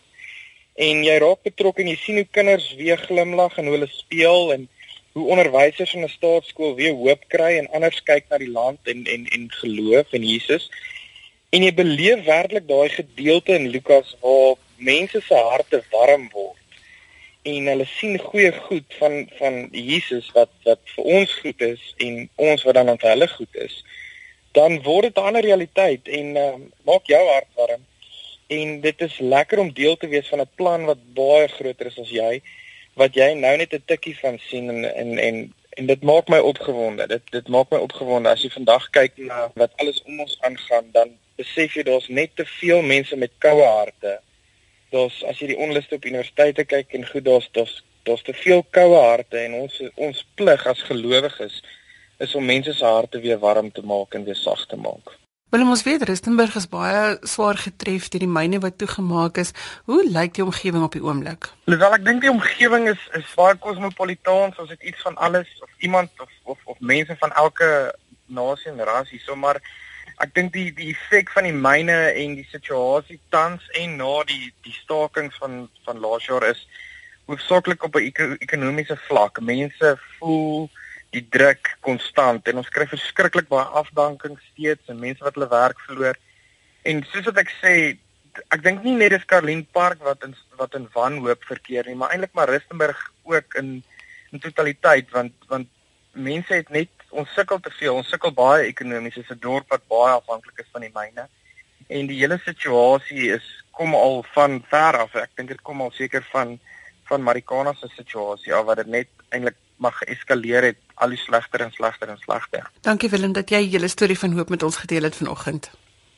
en 0.88 1.04
jy 1.06 1.18
raak 1.22 1.44
betrokke 1.46 1.84
en 1.84 1.92
jy 1.92 1.98
sien 2.02 2.18
hoe 2.18 2.30
kinders 2.38 2.72
weer 2.80 2.98
glimlag 2.98 3.58
en 3.58 3.70
hoe 3.70 3.76
hulle 3.76 3.90
speel 3.92 4.54
en 4.56 4.68
hoe 5.14 5.28
onderwysers 5.36 5.94
in 5.94 6.06
'n 6.06 6.10
staatskool 6.10 6.76
weer 6.76 6.96
hoop 6.98 7.28
kry 7.30 7.58
en 7.58 7.70
anders 7.78 8.02
kyk 8.04 8.26
na 8.30 8.38
die 8.38 8.50
land 8.50 8.80
en 8.86 9.06
en 9.06 9.28
en 9.28 9.52
geloof 9.62 10.14
in 10.14 10.26
Jesus. 10.26 10.70
En 11.52 11.64
jy 11.64 11.74
beleef 11.74 12.26
werklik 12.26 12.68
daai 12.68 12.90
gedeelte 12.90 13.54
in 13.54 13.70
Lukas 13.70 14.16
waar 14.22 14.56
mense 14.78 15.22
se 15.22 15.36
harte 15.36 15.84
warm 15.92 16.30
word 16.34 16.63
en 17.44 17.68
hulle 17.68 17.86
sien 17.86 18.20
goeie 18.20 18.52
goed 18.68 18.96
van 19.00 19.30
van 19.40 19.68
Jesus 19.72 20.30
wat 20.36 20.52
wat 20.64 20.80
vir 20.96 21.10
ons 21.20 21.34
goed 21.44 21.62
is 21.62 21.94
en 21.98 22.30
ons 22.36 22.64
wat 22.64 22.78
dan 22.80 22.90
aan 22.90 23.02
hulle 23.02 23.28
goed 23.28 23.56
is. 23.68 23.84
Dan 24.52 24.82
word 24.84 25.10
dit 25.10 25.18
'n 25.18 25.28
ander 25.30 25.42
realiteit 25.42 26.08
en 26.08 26.36
uh, 26.36 26.54
maak 26.86 27.06
jou 27.06 27.24
hart 27.28 27.52
warm 27.56 27.84
en 28.48 28.82
dit 28.82 29.02
is 29.02 29.20
lekker 29.20 29.60
om 29.60 29.74
deel 29.74 29.98
te 29.98 30.08
wees 30.08 30.28
van 30.28 30.42
'n 30.42 30.56
plan 30.56 30.86
wat 30.86 31.14
baie 31.14 31.48
groter 31.48 31.86
is 31.86 32.00
as 32.00 32.10
jy 32.10 32.42
wat 32.94 33.16
jy 33.16 33.34
nou 33.34 33.58
net 33.58 33.74
'n 33.74 33.84
tikkie 33.86 34.18
van 34.20 34.40
sien 34.50 34.70
en 34.70 34.96
en 34.96 35.18
en 35.18 35.54
en 35.78 35.86
dit 35.86 36.02
maak 36.02 36.28
my 36.28 36.38
opgewonde. 36.38 37.08
Dit 37.08 37.22
dit 37.32 37.48
maak 37.48 37.70
my 37.70 37.78
opgewonde 37.78 38.30
as 38.30 38.42
jy 38.42 38.50
vandag 38.50 38.90
kyk 38.90 39.18
na 39.18 39.52
wat 39.56 39.72
alles 39.82 40.02
om 40.06 40.20
ons 40.20 40.38
aangaan, 40.42 40.90
dan 40.92 41.18
besef 41.36 41.74
jy 41.74 41.84
daar's 41.84 42.08
net 42.08 42.36
te 42.36 42.46
veel 42.46 42.82
mense 42.82 43.16
met 43.16 43.32
koue 43.38 43.66
harte. 43.66 44.20
Daar's 44.94 45.24
as 45.30 45.40
jy 45.42 45.54
die 45.54 45.58
onluste 45.58 45.98
op 45.98 46.06
universiteite 46.06 46.66
kyk 46.70 46.94
en 46.94 47.08
goed 47.10 47.26
daar's 47.26 47.50
daar's 47.58 47.82
daar's 48.06 48.22
te 48.28 48.36
veel 48.36 48.62
koue 48.76 49.00
harte 49.00 49.40
en 49.40 49.58
ons 49.64 49.80
ons 49.96 50.26
plig 50.38 50.68
as 50.70 50.86
gelowiges 50.90 51.62
is 52.24 52.36
om 52.38 52.46
mense 52.46 52.74
se 52.78 52.86
harte 52.86 53.20
weer 53.24 53.40
warm 53.40 53.72
te 53.72 53.82
maak 53.82 54.14
en 54.14 54.26
weer 54.28 54.38
sag 54.38 54.66
te 54.70 54.78
maak. 54.78 55.16
Willem 55.54 55.70
ons 55.70 55.84
weet 55.86 56.02
Rustenburg 56.10 56.56
is 56.58 56.66
baie 56.70 57.02
swaar 57.30 57.60
getref 57.62 58.08
deur 58.10 58.24
die 58.24 58.30
myne 58.38 58.58
wat 58.62 58.80
toegemaak 58.82 59.38
is. 59.38 59.52
Hoe 59.90 60.00
lyk 60.10 60.34
die 60.34 60.46
omgewing 60.46 60.86
op 60.86 60.96
die 60.98 61.04
oomblik? 61.04 61.50
Wel 61.70 61.98
ek 61.98 62.06
dink 62.08 62.24
die 62.26 62.32
omgewing 62.32 62.88
is 62.90 63.04
is 63.20 63.36
baie 63.38 63.54
kosmopolitaan, 63.62 64.56
ons 64.58 64.72
het 64.74 64.82
iets 64.82 65.06
van 65.06 65.18
alles 65.28 65.52
of 65.62 65.70
iemand 65.86 66.26
of 66.26 66.32
of, 66.56 66.64
of 66.74 66.80
mense 66.80 67.18
van 67.22 67.36
elke 67.44 67.70
nasie 68.26 68.72
en 68.72 68.82
ras 68.82 69.14
hier, 69.14 69.22
so 69.22 69.38
maar 69.38 69.62
ek 70.22 70.34
dink 70.36 70.54
die 70.54 70.70
die 70.76 70.92
effek 70.94 71.32
van 71.34 71.48
die 71.48 71.56
myne 71.56 72.14
en 72.14 72.36
die 72.36 72.48
situasie 72.52 73.20
tans 73.34 73.66
en 73.80 73.98
na 73.98 74.24
die 74.30 74.52
die 74.66 74.76
stakings 74.76 75.38
van 75.42 75.68
van 75.86 76.02
laas 76.04 76.26
jaar 76.30 76.46
is 76.50 76.68
hoofsaaklik 77.26 77.84
op 77.84 77.96
'n 77.96 78.38
ekonomiese 78.40 78.98
vlak. 79.08 79.42
Mense 79.42 79.98
voel 80.20 80.70
die 81.12 81.26
druk 81.30 81.78
konstant 81.80 82.48
en 82.48 82.58
ons 82.58 82.70
kry 82.70 82.86
verskriklik 82.90 83.48
baie 83.48 83.66
afdanking 83.82 84.40
steeds 84.52 84.90
en 84.90 85.00
mense 85.00 85.24
wat 85.24 85.36
hulle 85.38 85.50
werk 85.50 85.80
verloor. 85.88 86.18
En 86.84 87.04
soos 87.12 87.26
wat 87.30 87.38
ek 87.38 87.52
sê, 87.62 87.98
ek 88.50 88.64
dink 88.64 88.84
nie 88.84 88.96
net 88.98 89.14
dis 89.14 89.26
Karlien 89.30 89.66
Park 89.78 90.02
wat 90.04 90.24
in 90.24 90.36
wat 90.58 90.76
in 90.76 90.90
wanhoop 90.94 91.46
verkeer 91.46 91.86
nie, 91.86 91.96
maar 91.96 92.12
eintlik 92.12 92.34
maar 92.34 92.50
Rustenburg 92.50 93.12
ook 93.24 93.56
in 93.62 93.84
in 94.32 94.40
totaliteit 94.40 95.10
want 95.12 95.34
want 95.48 95.68
mense 96.12 96.54
het 96.54 96.70
net 96.70 96.90
ons 97.14 97.34
sukkel 97.38 97.60
te 97.60 97.72
veel. 97.80 97.96
Ons 97.96 98.10
sukkel 98.10 98.34
baie 98.36 98.68
ekonomies. 98.68 99.16
Dit 99.16 99.24
is 99.24 99.36
'n 99.36 99.40
dorp 99.40 99.70
wat 99.70 99.88
baie 99.88 100.14
afhanklik 100.14 100.60
is 100.60 100.72
van 100.72 100.82
die 100.82 100.94
myne. 100.94 101.28
En 101.88 102.08
die 102.08 102.20
hele 102.20 102.40
situasie 102.46 103.32
is 103.38 103.46
kom 103.72 103.96
al 103.96 104.24
van 104.34 104.64
ver 104.70 104.98
af. 104.98 105.16
Ek 105.16 105.36
dink 105.36 105.50
dit 105.50 105.62
kom 105.62 105.82
al 105.82 105.92
seker 105.92 106.24
van 106.32 106.60
van 107.10 107.24
Marikana 107.24 107.74
se 107.74 107.88
situasie 107.96 108.54
af 108.54 108.66
wat 108.66 108.78
dit 108.78 108.88
net 108.88 109.08
eintlik 109.30 109.56
mag 109.78 110.02
eskaleer 110.02 110.64
het 110.64 110.78
al 110.96 111.10
die 111.10 111.18
slegter 111.18 111.62
en 111.66 111.72
slegter 111.72 112.10
en 112.10 112.18
slegter. 112.18 112.70
Dankie 112.82 113.10
Willem 113.10 113.34
dat 113.34 113.50
jy 113.50 113.60
julle 113.76 113.88
storie 113.88 114.20
van 114.20 114.38
hoop 114.38 114.50
met 114.50 114.64
ons 114.64 114.78
gedeel 114.78 115.04
het 115.04 115.16
vanoggend. 115.16 115.72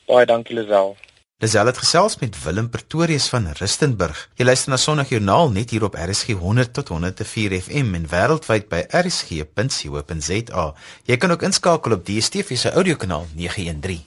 Baie 0.06 0.26
dankie 0.26 0.54
Lisel. 0.54 0.96
Lisel 1.36 1.66
het 1.68 1.76
gesels 1.76 2.14
met 2.16 2.36
Willem 2.42 2.70
Pretorius 2.72 3.26
van 3.28 3.50
Rustenburg. 3.58 4.22
Jy 4.40 4.44
luister 4.46 4.70
na 4.72 4.76
Sondagjoernaal 4.80 5.50
net 5.52 5.74
hier 5.74 5.82
op 5.84 5.98
RSG 6.00 6.32
100 6.40 6.72
tot 6.72 6.88
104 6.88 7.52
FM 7.60 7.92
en 7.98 8.06
wêreldwyd 8.08 8.70
by 8.70 8.78
rsg.co.za. 8.88 10.64
Jy 11.04 11.18
kan 11.20 11.34
ook 11.34 11.44
inskakel 11.44 11.92
op 11.92 12.06
DStv 12.08 12.56
se 12.56 12.72
audiokanaal 12.72 13.26
913. 13.34 14.00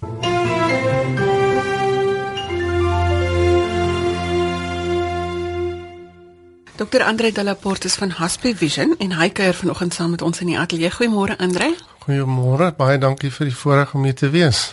Dr. 6.81 7.03
Andre 7.05 7.31
Delaporte 7.31 7.85
is 7.85 7.95
van 8.01 8.09
Haspe 8.09 8.55
Vision 8.55 8.95
en 8.97 9.13
hy 9.21 9.29
kuier 9.29 9.53
vanoggend 9.53 9.93
saam 9.93 10.17
met 10.17 10.25
ons 10.25 10.41
in 10.41 10.49
die 10.49 10.57
ateljee. 10.57 10.89
Goeiemôre 10.97 11.37
Andre. 11.37 11.75
Goeiemôre. 12.07 12.73
Baie 12.73 12.97
dankie 12.97 13.29
vir 13.29 13.51
die 13.51 13.57
voorreg 13.61 13.93
om 13.93 14.09
hier 14.09 14.17
te 14.17 14.33
wees. 14.33 14.71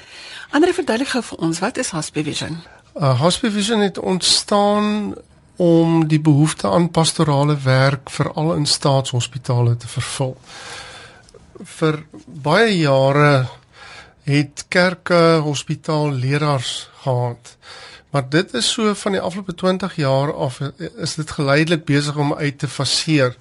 Andre, 0.50 0.72
verduidelik 0.72 1.12
gou 1.14 1.22
vir 1.22 1.44
ons 1.48 1.61
wat 1.62 1.78
is 1.82 1.90
Haspe 1.90 2.22
Vision? 2.24 2.61
Uh 2.94 3.14
Haspe 3.20 3.50
Vision 3.50 3.80
het 3.80 3.98
ontstaan 3.98 5.14
om 5.56 6.06
die 6.09 6.20
behoefte 6.20 6.68
aan 6.68 6.90
pastorale 6.90 7.56
werk 7.64 8.11
veral 8.11 8.54
in 8.54 8.66
staatshospitale 8.66 9.76
te 9.76 9.88
vervul. 9.88 10.37
Vir 11.78 12.02
baie 12.26 12.72
jare 12.76 13.46
het 14.26 14.64
kerke 14.68 15.40
hospitaalleraars 15.42 16.88
gehad 17.02 17.56
Maar 18.16 18.28
dit 18.28 18.54
is 18.54 18.72
so 18.72 18.94
van 18.94 19.12
die 19.12 19.20
afgelope 19.20 19.54
20 19.54 19.96
jaar 19.96 20.35
af 20.35 20.61
is 20.96 21.14
dit 21.14 21.30
geleidelik 21.30 21.85
besig 21.85 22.16
om 22.16 22.35
uit 22.35 22.59
te 22.59 22.68
faseer. 22.68 23.37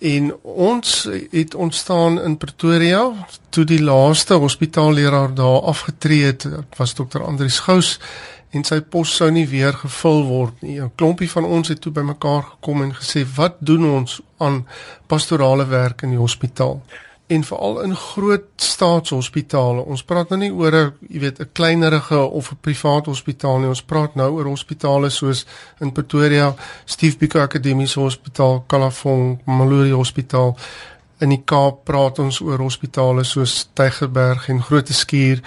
En 0.00 0.34
ons 0.42 1.08
het 1.30 1.54
ontstaan 1.54 2.20
in 2.22 2.36
Pretoria 2.36 3.12
toe 3.48 3.64
die 3.64 3.82
laaste 3.82 4.34
hospitaalleraar 4.34 5.34
daar 5.34 5.60
afgetree 5.60 6.24
het, 6.24 6.48
was 6.76 6.94
dokter 6.94 7.24
Andrius 7.24 7.58
Gous 7.58 7.98
en 8.50 8.64
sy 8.64 8.80
pos 8.80 9.10
sou 9.16 9.28
nie 9.30 9.46
weer 9.48 9.74
gevul 9.76 10.22
word 10.24 10.62
nie. 10.62 10.80
'n 10.80 10.92
Klompie 10.94 11.30
van 11.30 11.44
ons 11.44 11.68
het 11.68 11.80
toe 11.80 11.92
bymekaar 11.92 12.42
gekom 12.42 12.82
en 12.82 12.94
gesê, 12.94 13.26
"Wat 13.34 13.54
doen 13.58 13.90
ons 13.90 14.20
aan 14.38 14.66
pastorale 15.06 15.66
werk 15.66 16.02
in 16.02 16.10
die 16.10 16.18
hospitaal?" 16.18 16.82
En 17.28 17.44
veral 17.44 17.80
in 17.80 17.96
groot 17.96 18.44
staatshospitale. 18.56 19.84
Ons 19.84 20.02
praat 20.04 20.30
nou 20.32 20.38
nie 20.40 20.52
oor 20.52 20.72
'n, 20.72 20.92
jy 21.08 21.20
weet, 21.20 21.40
'n 21.40 21.50
kleinerige 21.52 22.18
of 22.18 22.50
'n 22.52 22.58
privaat 22.60 23.06
hospitaal 23.06 23.58
nie. 23.58 23.68
Ons 23.68 23.82
praat 23.82 24.14
nou 24.14 24.30
oor 24.32 24.44
hospitale 24.44 25.10
soos 25.10 25.46
in 25.80 25.92
Pretoria, 25.92 26.54
Steve 26.84 27.16
Biko 27.16 27.40
Akademiese 27.40 28.00
Hospitaal, 28.00 28.64
Kalafong, 28.66 29.40
Maluri 29.44 29.90
Hospitaal. 29.90 30.56
In 31.18 31.28
die 31.28 31.42
Kaap 31.44 31.84
praat 31.84 32.18
ons 32.18 32.40
oor 32.40 32.58
hospitale 32.58 33.24
soos 33.24 33.68
Tygerberg 33.74 34.48
en 34.48 34.62
Grote 34.62 34.92
Skuur. 34.92 35.40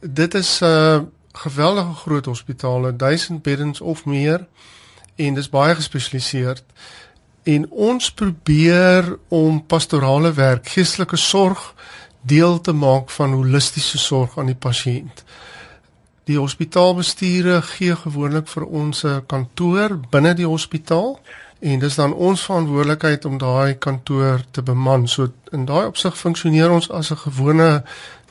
Dit 0.00 0.34
is 0.34 0.60
'n 0.60 0.64
uh, 0.64 1.00
geweldige 1.32 1.94
groot 1.94 2.26
hospitale, 2.26 2.96
1000 2.96 3.42
beddens 3.42 3.80
of 3.80 4.04
meer 4.04 4.46
en 5.16 5.34
dis 5.34 5.48
baie 5.48 5.74
gespesialiseerd 5.74 6.64
en 7.42 7.70
ons 7.70 8.12
probeer 8.12 9.18
om 9.28 9.66
pastorale 9.66 10.32
werk, 10.32 10.68
geestelike 10.68 11.16
sorg 11.16 11.74
deel 12.22 12.60
te 12.60 12.72
maak 12.72 13.10
van 13.10 13.32
holistiese 13.32 13.98
sorg 13.98 14.38
aan 14.38 14.46
die 14.52 14.58
pasiënt. 14.58 15.24
Die 16.30 16.38
hospitaalbestuure 16.38 17.62
gee 17.66 17.96
gewoonlik 17.98 18.46
vir 18.48 18.64
ons 18.64 19.04
'n 19.04 19.26
kantoor 19.26 19.98
binne 20.10 20.34
die 20.34 20.46
hospitaal 20.46 21.18
en 21.60 21.78
dis 21.78 21.94
dan 21.94 22.14
ons 22.14 22.42
verantwoordelikheid 22.42 23.24
om 23.24 23.38
daai 23.38 23.74
kantoor 23.78 24.40
te 24.50 24.62
beman. 24.62 25.08
So 25.08 25.28
in 25.52 25.64
daai 25.64 25.86
opsig 25.86 26.18
funksioneer 26.18 26.70
ons 26.70 26.90
as 26.90 27.10
'n 27.10 27.16
gewone 27.16 27.82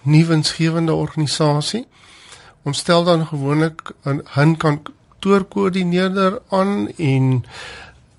nuwensgewende 0.01 0.93
organisasie. 0.93 1.87
Ons 2.63 2.77
stel 2.77 3.03
dan 3.03 3.27
gewoonlik 3.27 3.91
'n 4.05 4.21
hun 4.25 4.57
kantoorkoördineerder 4.57 6.41
aan 6.49 6.89
en 6.97 7.45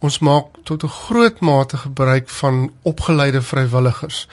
Ons 0.02 0.18
maak 0.18 0.46
tot 0.66 0.82
'n 0.82 0.88
groot 0.88 1.40
mate 1.40 1.76
gebruik 1.76 2.28
van 2.28 2.72
opgeleide 2.82 3.42
vrywilligers. 3.42 4.28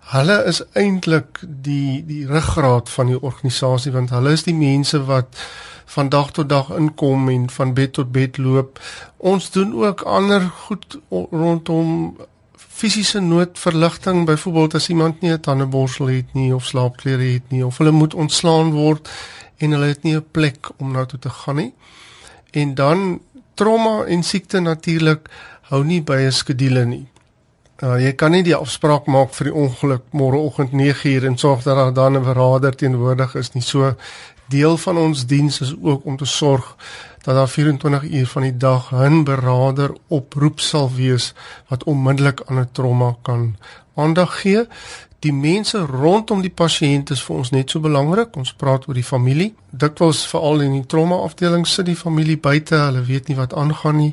Hulle 0.00 0.44
is 0.44 0.62
eintlik 0.72 1.40
die 1.42 2.04
die 2.06 2.26
ruggraat 2.26 2.90
van 2.90 3.06
die 3.06 3.22
organisasie 3.22 3.92
want 3.92 4.10
hulle 4.10 4.30
is 4.32 4.42
die 4.42 4.54
mense 4.54 5.04
wat 5.04 5.36
van 5.84 6.08
dag 6.08 6.30
tot 6.30 6.48
dag 6.48 6.70
inkom 6.70 7.28
en 7.28 7.50
van 7.50 7.74
bed 7.74 7.92
tot 7.92 8.12
bed 8.12 8.36
loop. 8.36 8.78
Ons 9.16 9.50
doen 9.50 9.74
ook 9.74 10.00
ander 10.00 10.40
goed 10.40 10.98
rondom 11.30 12.16
fisiese 12.56 13.20
noodverligting, 13.20 14.26
byvoorbeeld 14.26 14.74
as 14.74 14.88
iemand 14.88 15.20
nie 15.20 15.32
'n 15.32 15.40
tandeborsel 15.40 16.06
het 16.06 16.32
nie 16.32 16.54
of 16.54 16.64
slaapklere 16.64 17.32
het 17.32 17.50
nie 17.50 17.66
of 17.66 17.78
hulle 17.78 17.90
moet 17.90 18.14
ontslaan 18.14 18.70
word 18.70 19.10
en 19.56 19.70
hulle 19.70 19.86
het 19.86 20.02
nie 20.02 20.14
'n 20.14 20.26
plek 20.30 20.70
om 20.76 20.92
na 20.92 21.04
toe 21.04 21.18
te 21.18 21.30
gaan 21.30 21.56
nie. 21.56 21.72
En 22.50 22.74
dan 22.74 23.20
trauma 23.58 24.04
en 24.06 24.22
siekte 24.22 24.60
natuurlik 24.62 25.28
hou 25.70 25.82
nie 25.84 26.00
by 26.00 26.20
'n 26.26 26.32
skedule 26.32 26.84
nie. 26.86 27.06
Uh, 27.82 27.94
jy 28.02 28.12
kan 28.12 28.32
nie 28.34 28.42
die 28.42 28.56
afspraak 28.56 29.06
maak 29.06 29.34
vir 29.34 29.50
die 29.50 29.54
ongeluk 29.54 30.02
môreoggend 30.10 30.72
9uur 30.72 31.26
en 31.28 31.36
sorg 31.38 31.62
dat 31.62 31.76
daar 31.76 31.92
dan 31.94 32.16
'n 32.16 32.24
beraader 32.24 32.74
teenwoordig 32.74 33.34
is 33.34 33.54
nie. 33.54 33.62
So 33.62 33.94
deel 34.48 34.76
van 34.76 34.96
ons 34.98 35.26
diens 35.26 35.60
is 35.60 35.74
ook 35.82 36.04
om 36.04 36.16
te 36.16 36.24
sorg 36.24 36.76
dat 37.22 37.34
daar 37.34 37.48
24 37.48 38.02
uur 38.02 38.26
van 38.26 38.42
die 38.42 38.56
dag 38.56 38.90
'n 38.92 39.24
beraader 39.24 39.90
oproep 40.08 40.60
sal 40.60 40.90
wees 40.94 41.34
wat 41.68 41.84
onmiddellik 41.84 42.42
aan 42.46 42.58
'n 42.58 42.68
trauma 42.72 43.16
kan 43.22 43.56
aandag 43.94 44.40
gee. 44.40 44.66
Die 45.18 45.32
mense 45.32 45.78
rondom 45.82 46.44
die 46.44 46.52
pasiënt 46.54 47.10
is 47.10 47.22
vir 47.26 47.40
ons 47.40 47.50
net 47.50 47.72
so 47.72 47.82
belangrik. 47.82 48.36
Ons 48.38 48.52
praat 48.54 48.84
oor 48.86 48.94
die 48.94 49.06
familie. 49.06 49.50
Dikwels 49.70 50.20
veral 50.30 50.62
in 50.62 50.76
die 50.76 50.86
trauma 50.86 51.18
afdeling 51.24 51.66
sit 51.66 51.88
die 51.90 51.98
familie 51.98 52.38
buite. 52.38 52.78
Hulle 52.78 53.02
weet 53.08 53.26
nie 53.26 53.36
wat 53.38 53.56
aangaan 53.58 53.98
nie. 53.98 54.12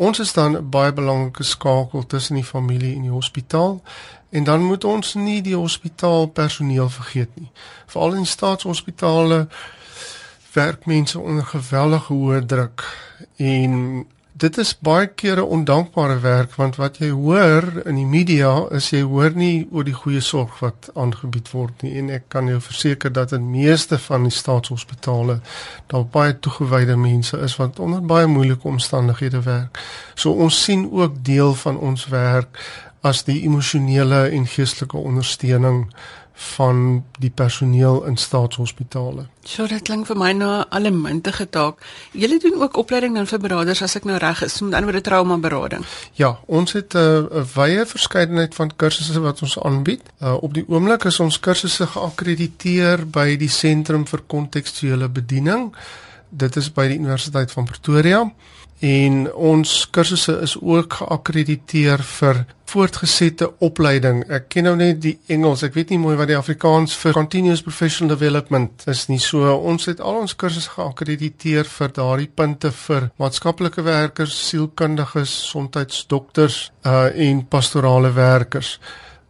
Ons 0.00 0.22
is 0.24 0.32
dan 0.32 0.56
'n 0.56 0.70
baie 0.70 0.92
belangrike 0.92 1.44
skakel 1.44 2.06
tussen 2.06 2.36
die 2.36 2.44
familie 2.44 2.94
en 2.94 3.02
die 3.02 3.12
hospitaal. 3.12 3.82
En 4.30 4.44
dan 4.44 4.64
moet 4.64 4.84
ons 4.84 5.14
nie 5.14 5.42
die 5.42 5.56
hospitaalpersoneel 5.56 6.88
vergeet 6.88 7.30
nie. 7.34 7.50
Veral 7.86 8.14
in 8.14 8.26
staatshospitale 8.26 9.48
werk 10.52 10.86
mense 10.86 11.18
onder 11.18 11.44
geweldige 11.44 12.12
hoë 12.12 12.46
druk 12.46 12.84
en 13.36 14.06
dit 14.36 14.58
is 14.58 14.74
baie 14.84 15.06
kere 15.16 15.44
ondankbare 15.44 16.18
werk 16.20 16.56
want 16.60 16.76
wat 16.76 16.98
jy 17.00 17.08
hoor 17.08 17.64
in 17.88 17.96
die 17.96 18.08
media 18.08 18.50
is 18.76 18.90
jy 18.92 19.00
hoor 19.08 19.32
nie 19.32 19.64
oor 19.72 19.86
die 19.86 19.94
goeie 19.96 20.20
sorg 20.20 20.58
wat 20.60 20.90
aangebied 20.92 21.48
word 21.54 21.84
nie 21.86 21.94
en 22.00 22.10
ek 22.12 22.26
kan 22.34 22.50
jou 22.52 22.58
verseker 22.60 23.14
dat 23.16 23.32
in 23.32 23.46
meeste 23.48 23.96
van 24.08 24.26
die 24.28 24.34
staatshospitale 24.34 25.38
daar 25.92 26.04
baie 26.18 26.34
toegewyde 26.44 26.98
mense 27.00 27.40
is 27.48 27.56
wat 27.60 27.80
onder 27.80 28.04
baie 28.04 28.28
moeilike 28.28 28.68
omstandighede 28.68 29.40
werk. 29.46 29.80
So 30.14 30.36
ons 30.36 30.58
sien 30.64 30.84
ook 30.92 31.22
deel 31.24 31.54
van 31.62 31.80
ons 31.80 32.08
werk 32.12 32.60
as 33.06 33.24
die 33.24 33.40
emosionele 33.46 34.26
en 34.36 34.44
geestelike 34.50 34.98
ondersteuning 35.00 35.86
van 36.36 37.04
die 37.18 37.30
personeel 37.30 38.04
in 38.04 38.16
staatshospitale. 38.16 39.26
So 39.48 39.64
dit 39.66 39.82
klink 39.82 40.04
vir 40.06 40.18
my 40.20 40.32
na 40.36 40.66
alle 40.68 40.90
muntige 40.92 41.46
taak. 41.48 41.80
Julle 42.12 42.36
doen 42.42 42.60
ook 42.62 42.76
opleiding 42.76 43.14
dan 43.16 43.28
vir 43.30 43.40
beraders 43.40 43.80
as 43.82 43.96
ek 43.96 44.04
nou 44.04 44.18
reg 44.20 44.42
is, 44.44 44.58
met 44.60 44.74
ander 44.74 44.90
woorde 44.90 45.00
trauma 45.06 45.38
berading. 45.40 45.86
Ja, 46.20 46.34
ons 46.46 46.72
het 46.76 46.94
'n 46.94 46.98
uh, 47.32 47.44
wye 47.54 47.86
verskeidenheid 47.86 48.54
van 48.54 48.76
kursusse 48.76 49.20
wat 49.20 49.42
ons 49.42 49.58
aanbied. 49.58 50.02
Uh, 50.20 50.36
op 50.42 50.54
die 50.54 50.64
oomblik 50.68 51.04
is 51.04 51.20
ons 51.20 51.40
kursusse 51.40 51.86
geakkrediteer 51.86 53.06
by 53.06 53.36
die 53.36 53.48
Sentrum 53.48 54.06
vir 54.06 54.22
Kontekstuele 54.26 55.08
Bediening. 55.08 55.74
Dit 56.28 56.56
is 56.56 56.72
by 56.72 56.88
die 56.88 56.98
Universiteit 56.98 57.50
van 57.52 57.64
Pretoria 57.64 58.32
en 58.84 59.32
ons 59.32 59.72
kursusse 59.90 60.32
is 60.44 60.56
ook 60.60 60.98
geakkrediteer 61.00 62.02
vir 62.04 62.42
voortgesette 62.66 63.48
opleiding. 63.64 64.24
Ek 64.32 64.48
ken 64.52 64.66
nou 64.66 64.74
net 64.76 64.98
die 65.00 65.14
Engels. 65.32 65.62
Ek 65.64 65.76
weet 65.76 65.94
nie 65.94 66.00
mooi 66.02 66.16
wat 66.18 66.28
die 66.28 66.36
Afrikaans 66.36 66.96
vir 66.98 67.14
continuous 67.16 67.62
professional 67.64 68.12
development 68.12 68.84
is 68.90 69.06
nie. 69.08 69.20
So 69.22 69.54
ons 69.56 69.86
het 69.88 70.02
al 70.02 70.20
ons 70.24 70.36
kursusse 70.36 70.74
geakkrediteer 70.74 71.68
vir 71.70 71.94
daardie 71.96 72.28
punte 72.28 72.72
vir 72.74 73.08
maatskaplike 73.22 73.84
werkers, 73.86 74.36
sielkundiges, 74.50 75.38
gesondheidsdokters 75.46 76.58
uh 76.84 77.06
en 77.06 77.44
pastorale 77.48 78.10
werkers. 78.12 78.76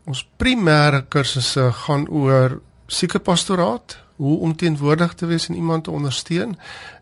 Ons 0.06 0.24
primêre 0.38 1.04
kursusse 1.10 1.68
gaan 1.84 2.08
oor 2.08 2.60
siekepastoraat, 2.86 3.98
hoe 4.16 4.38
om 4.40 4.54
teenwoordig 4.56 5.14
te 5.14 5.26
wees 5.26 5.48
en 5.48 5.58
iemand 5.58 5.84
te 5.84 5.90
ondersteun 5.90 6.56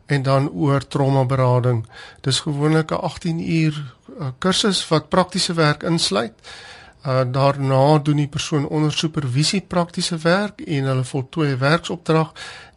en 0.07 0.23
dan 0.23 0.51
oor 0.51 0.87
trauma 0.87 1.25
berading. 1.25 1.87
Dis 2.21 2.41
gewoonlik 2.41 2.91
'n 2.91 2.95
18 2.95 3.51
uur 3.51 3.95
kursus 4.39 4.89
wat 4.89 5.09
praktiese 5.09 5.55
werk 5.55 5.83
insluit. 5.83 6.33
Uh, 7.07 7.21
daarna 7.29 7.99
doen 7.99 8.17
die 8.17 8.29
persoon 8.29 8.69
onder 8.69 8.93
supervisie 8.93 9.61
praktiese 9.61 10.17
werk 10.17 10.61
en 10.61 10.85
hulle 10.85 11.05
voltooi 11.05 11.51
'n 11.53 11.59
werksopdrag 11.59 12.33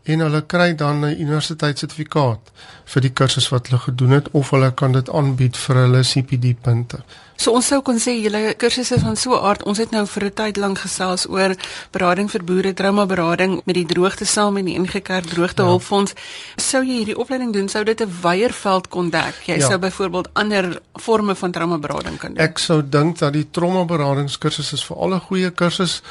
en 0.08 0.24
hulle 0.24 0.42
kry 0.48 0.74
dan 0.76 1.06
'n 1.06 1.20
universiteitssertifikaat 1.20 2.52
vir 2.86 3.02
die 3.02 3.14
kursus 3.14 3.50
wat 3.52 3.68
hulle 3.68 3.80
gedoen 3.80 4.12
het 4.12 4.28
of 4.32 4.52
hulle 4.56 4.72
kan 4.72 4.92
dit 4.92 5.10
aanbied 5.10 5.58
vir 5.58 5.76
hulle 5.76 6.04
CPD 6.04 6.56
punte. 6.62 7.04
So 7.38 7.54
ons 7.54 7.68
sou 7.70 7.82
kon 7.86 8.00
sê 8.02 8.16
julle 8.18 8.56
kursusse 8.58 8.98
van 9.00 9.16
so 9.16 9.36
'n 9.36 9.46
aard, 9.46 9.64
ons 9.64 9.78
het 9.78 9.92
nou 9.92 10.06
vir 10.06 10.24
'n 10.26 10.34
tyd 10.34 10.58
lank 10.58 10.80
gesels 10.80 11.28
oor 11.30 11.56
berading 11.92 12.32
vir 12.32 12.44
boere, 12.44 12.74
trauma 12.74 13.06
berading 13.06 13.62
met 13.66 13.76
die 13.76 13.86
droogte 13.86 14.26
saam 14.26 14.54
met 14.54 14.66
die 14.66 14.80
NG 14.80 15.02
Kerk 15.02 15.26
droogtehulpfonds. 15.26 16.14
Ja. 16.16 16.64
Sou 16.64 16.84
jy 16.84 16.98
hierdie 16.98 17.18
opleiding 17.18 17.54
doen, 17.54 17.70
sou 17.70 17.84
dit 17.84 18.02
'n 18.02 18.12
wyeer 18.22 18.54
veld 18.54 18.88
kon 18.88 19.10
dek. 19.10 19.36
Jy 19.46 19.58
ja. 19.58 19.68
sou 19.68 19.78
byvoorbeeld 19.78 20.30
ander 20.34 20.82
forme 20.94 21.36
van 21.36 21.52
trauma 21.52 21.78
berading 21.78 22.18
kan 22.18 22.34
doen. 22.34 22.44
Ek 22.44 22.58
sou 22.58 22.82
dink 22.90 23.20
dat 23.20 23.34
die 23.34 23.48
trauma 23.52 23.86
beradingskursus 23.86 24.74
is 24.74 24.84
vir 24.84 24.98
al 24.98 25.14
'n 25.14 25.20
goeie 25.20 25.52
kursus 25.52 26.02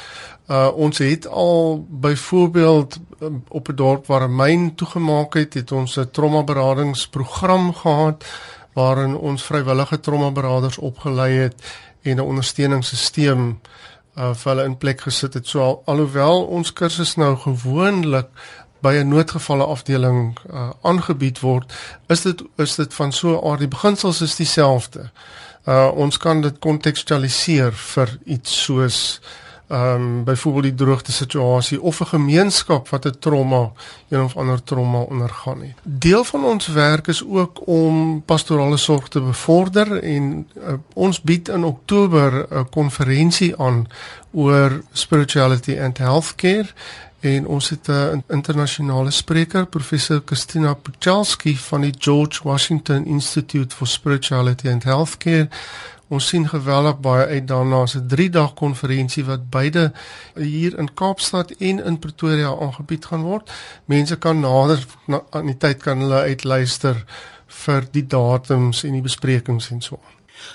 Uh 0.47 0.67
ons 0.75 0.97
het 0.97 1.27
al 1.27 1.85
byvoorbeeld 1.89 2.99
um, 3.19 3.43
op 3.47 3.67
'n 3.67 3.75
dorp 3.75 4.05
waar 4.05 4.29
'n 4.29 4.35
myn 4.35 4.75
toegemaak 4.75 5.33
het, 5.33 5.53
het 5.53 5.71
ons 5.71 5.97
'n 5.99 6.09
trauma 6.11 6.43
beradingsprogram 6.43 7.73
gehad 7.73 8.25
waarin 8.73 9.17
ons 9.17 9.43
vrywillige 9.43 9.99
trauma 9.99 10.31
beraders 10.31 10.77
opgelei 10.77 11.33
het 11.33 11.55
en 12.01 12.15
'n 12.15 12.19
ondersteuningssisteem 12.19 13.59
uh 14.17 14.33
vir 14.33 14.51
hulle 14.51 14.63
in 14.63 14.77
plek 14.77 15.01
gesit 15.01 15.33
het. 15.33 15.47
So 15.47 15.61
al, 15.61 15.81
alhoewel 15.85 16.45
ons 16.45 16.73
kursus 16.73 17.15
nou 17.15 17.35
gewoonlik 17.35 18.27
by 18.79 18.93
'n 18.93 19.07
noodgevalle 19.07 19.63
afdeling 19.63 20.37
uh 20.49 20.69
aangebied 20.81 21.39
word, 21.39 21.73
is 22.07 22.21
dit 22.21 22.43
is 22.55 22.75
dit 22.75 22.93
van 22.93 23.11
so 23.11 23.27
'n 23.35 23.49
aard 23.49 23.59
die 23.59 23.67
beginsels 23.67 24.21
is 24.21 24.35
dieselfde. 24.35 25.09
Uh 25.65 25.91
ons 25.93 26.17
kan 26.17 26.41
dit 26.41 26.59
kontekstualiseer 26.59 27.73
vir 27.73 28.17
iets 28.25 28.63
soos 28.63 29.21
ehm 29.67 30.01
um, 30.01 30.23
byvoorbeeld 30.23 30.63
die 30.63 30.75
droogte 30.75 31.11
situasie 31.11 31.81
of 31.81 31.99
'n 31.99 32.05
gemeenskap 32.05 32.89
wat 32.89 33.05
'n 33.05 33.19
trauma, 33.19 33.71
een 34.09 34.21
of 34.21 34.37
ander 34.37 34.63
trauma 34.63 34.99
ondergaan 34.99 35.61
het. 35.61 35.73
Deel 35.83 36.23
van 36.23 36.43
ons 36.43 36.67
werk 36.67 37.07
is 37.07 37.25
ook 37.25 37.67
om 37.67 38.23
pastorale 38.25 38.77
sorg 38.77 39.07
te 39.07 39.21
bevorder 39.21 40.03
en 40.03 40.47
uh, 40.57 40.73
ons 40.93 41.21
bied 41.21 41.47
in 41.47 41.63
Oktober 41.63 42.47
'n 42.49 42.69
konferensie 42.69 43.57
aan 43.57 43.87
oor 44.31 44.81
spirituality 44.91 45.79
and 45.79 45.97
healthcare 45.97 46.67
en 47.19 47.47
ons 47.47 47.69
het 47.69 47.87
'n 47.89 48.23
internasionale 48.27 49.11
spreker 49.11 49.65
professor 49.65 50.21
Christina 50.25 50.73
Puchalski 50.73 51.57
van 51.57 51.81
die 51.81 51.93
George 51.97 52.39
Washington 52.43 53.05
Institute 53.05 53.75
for 53.75 53.87
Spirituality 53.87 54.69
and 54.69 54.83
Healthcare 54.83 55.47
Ons 56.07 56.27
sien 56.31 56.47
geweldig 56.47 56.99
baie 57.03 57.25
uit 57.27 57.47
daarna 57.47 57.85
se 57.85 57.99
3 58.05 58.29
dae 58.31 58.51
konferensie 58.55 59.25
wat 59.27 59.49
beide 59.51 59.89
hier 60.35 60.77
in 60.79 60.93
Kaapstad 60.93 61.51
en 61.57 61.83
in 61.83 61.99
Pretoria 61.99 62.53
aangebied 62.55 63.05
gaan 63.05 63.25
word. 63.27 63.51
Mense 63.85 64.15
kan 64.15 64.39
nader 64.39 64.85
na, 65.05 65.21
aan 65.29 65.51
die 65.51 65.57
tyd 65.57 65.83
kan 65.83 65.99
hulle 66.05 66.23
uitluister 66.29 67.03
vir 67.65 67.89
die 67.91 68.05
datums 68.07 68.85
en 68.87 68.95
die 68.95 69.03
besprekings 69.03 69.71
en 69.71 69.83
so. 69.83 69.99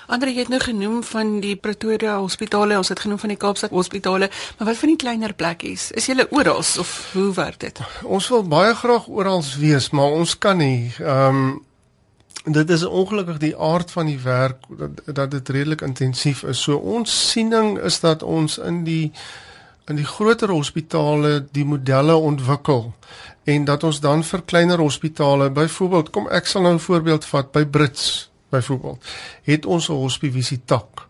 Andre 0.07 0.31
het 0.33 0.47
nou 0.49 0.59
genoem 0.63 1.03
van 1.03 1.39
die 1.43 1.55
Pretoria 1.55 2.15
hospitale, 2.17 2.77
ons 2.77 2.89
het 2.89 2.99
genoem 3.03 3.19
van 3.19 3.33
die 3.33 3.37
Kaapstad 3.37 3.73
hospitale, 3.75 4.29
maar 4.57 4.71
wat 4.71 4.79
van 4.79 4.93
die 4.93 4.97
kleiner 4.97 5.33
plekkies? 5.33 5.91
Is 5.91 6.07
julle 6.09 6.27
oral 6.31 6.63
of 6.63 6.93
hoe 7.13 7.33
werk 7.35 7.59
dit? 7.59 7.83
Ons 8.03 8.29
wil 8.33 8.47
baie 8.47 8.73
graag 8.75 9.07
oral 9.07 9.43
wees, 9.59 9.89
maar 9.91 10.17
ons 10.17 10.37
kan 10.37 10.57
nie. 10.57 10.93
Ehm 10.99 11.43
um, 11.43 11.53
dit 12.43 12.69
is 12.69 12.83
ongelukkig 12.83 13.37
die 13.37 13.57
aard 13.57 13.91
van 13.91 14.05
die 14.05 14.19
werk 14.19 14.65
dat 14.67 15.15
dat 15.15 15.31
dit 15.31 15.49
redelik 15.49 15.81
intensief 15.81 16.43
is. 16.43 16.61
So 16.61 16.77
ons 16.77 17.29
siening 17.29 17.79
is 17.79 17.99
dat 17.99 18.23
ons 18.23 18.57
in 18.57 18.83
die 18.83 19.11
in 19.87 19.95
die 19.95 20.07
groter 20.07 20.49
hospitale 20.49 21.45
die 21.51 21.65
modelle 21.65 22.15
ontwikkel 22.15 22.93
en 23.43 23.65
dat 23.65 23.83
ons 23.83 23.99
dan 23.99 24.23
vir 24.23 24.41
kleiner 24.45 24.79
hospitale 24.79 25.49
byvoorbeeld 25.51 26.09
kom 26.09 26.29
ek 26.31 26.45
sal 26.47 26.61
nou 26.61 26.73
'n 26.73 26.79
voorbeeld 26.79 27.25
vat 27.25 27.51
by 27.51 27.65
Brits 27.65 28.29
byvoorbeeld 28.49 29.03
het 29.43 29.65
ons 29.65 29.89
'n 29.89 29.93
hospivisie 29.93 30.61
tak 30.65 31.07